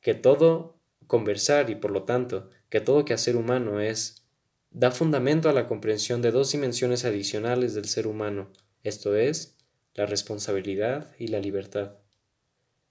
que 0.00 0.14
todo 0.14 0.78
conversar 1.06 1.70
y 1.70 1.74
por 1.74 1.90
lo 1.90 2.04
tanto 2.04 2.50
que 2.68 2.80
todo 2.80 3.04
quehacer 3.04 3.36
humano 3.36 3.80
es, 3.80 4.26
da 4.70 4.90
fundamento 4.90 5.48
a 5.48 5.52
la 5.52 5.66
comprensión 5.66 6.22
de 6.22 6.30
dos 6.30 6.52
dimensiones 6.52 7.04
adicionales 7.04 7.74
del 7.74 7.86
ser 7.86 8.06
humano, 8.06 8.52
esto 8.82 9.16
es, 9.16 9.56
la 9.94 10.06
responsabilidad 10.06 11.14
y 11.18 11.28
la 11.28 11.40
libertad. 11.40 11.96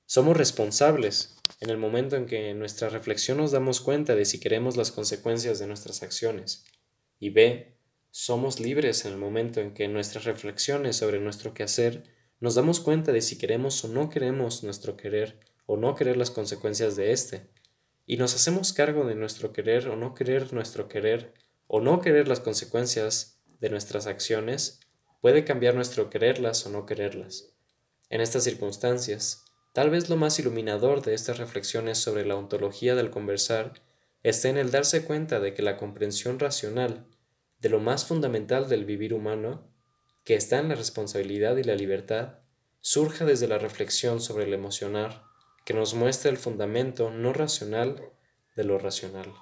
Somos 0.05 0.35
responsables 0.35 1.37
en 1.59 1.69
el 1.69 1.77
momento 1.77 2.15
en 2.15 2.25
que 2.25 2.49
en 2.49 2.59
nuestra 2.59 2.89
reflexión 2.89 3.37
nos 3.37 3.51
damos 3.51 3.79
cuenta 3.79 4.15
de 4.15 4.25
si 4.25 4.39
queremos 4.39 4.75
las 4.75 4.91
consecuencias 4.91 5.59
de 5.59 5.67
nuestras 5.67 6.03
acciones. 6.03 6.65
Y 7.19 7.29
B. 7.29 7.75
Somos 8.11 8.59
libres 8.59 9.05
en 9.05 9.13
el 9.13 9.17
momento 9.19 9.61
en 9.61 9.73
que 9.73 9.87
nuestras 9.87 10.23
reflexiones 10.23 10.95
sobre 10.95 11.19
nuestro 11.19 11.53
quehacer 11.53 12.03
nos 12.39 12.55
damos 12.55 12.79
cuenta 12.79 13.11
de 13.11 13.21
si 13.21 13.37
queremos 13.37 13.83
o 13.83 13.87
no 13.87 14.09
queremos 14.09 14.63
nuestro 14.63 14.97
querer 14.97 15.39
o 15.65 15.77
no 15.77 15.95
querer 15.95 16.17
las 16.17 16.31
consecuencias 16.31 16.95
de 16.95 17.11
éste. 17.11 17.49
Y 18.05 18.17
nos 18.17 18.33
hacemos 18.33 18.73
cargo 18.73 19.05
de 19.05 19.15
nuestro 19.15 19.53
querer 19.53 19.87
o 19.89 19.95
no 19.95 20.13
querer 20.13 20.53
nuestro 20.53 20.87
querer 20.87 21.33
o 21.67 21.81
no 21.81 22.01
querer 22.01 22.27
las 22.27 22.39
consecuencias 22.39 23.41
de 23.59 23.69
nuestras 23.69 24.07
acciones 24.07 24.79
puede 25.21 25.43
cambiar 25.43 25.75
nuestro 25.75 26.09
quererlas 26.09 26.65
o 26.65 26.69
no 26.69 26.85
quererlas. 26.85 27.53
En 28.09 28.21
estas 28.21 28.45
circunstancias, 28.45 29.45
Tal 29.73 29.91
vez 29.91 30.09
lo 30.09 30.17
más 30.17 30.39
iluminador 30.39 31.03
de 31.03 31.13
estas 31.13 31.37
reflexiones 31.37 31.99
sobre 31.99 32.25
la 32.25 32.35
ontología 32.35 32.95
del 32.95 33.11
conversar 33.11 33.73
está 34.23 34.49
en 34.49 34.57
el 34.57 34.71
darse 34.71 35.05
cuenta 35.05 35.39
de 35.39 35.53
que 35.53 35.61
la 35.61 35.77
comprensión 35.77 36.39
racional 36.39 37.05
de 37.59 37.69
lo 37.69 37.79
más 37.79 38.05
fundamental 38.05 38.67
del 38.67 38.85
vivir 38.85 39.13
humano, 39.13 39.71
que 40.29 40.35
está 40.35 40.59
en 40.59 40.69
la 40.69 40.75
responsabilidad 40.75 41.57
y 41.57 41.63
la 41.63 41.73
libertad, 41.73 42.41
surja 42.81 43.25
desde 43.25 43.47
la 43.47 43.57
reflexión 43.57 44.21
sobre 44.21 44.43
el 44.43 44.53
emocionar, 44.53 45.23
que 45.65 45.73
nos 45.73 45.95
muestra 45.95 46.29
el 46.29 46.37
fundamento 46.37 47.09
no 47.09 47.33
racional 47.33 48.11
de 48.55 48.63
lo 48.63 48.77
racional. 48.77 49.33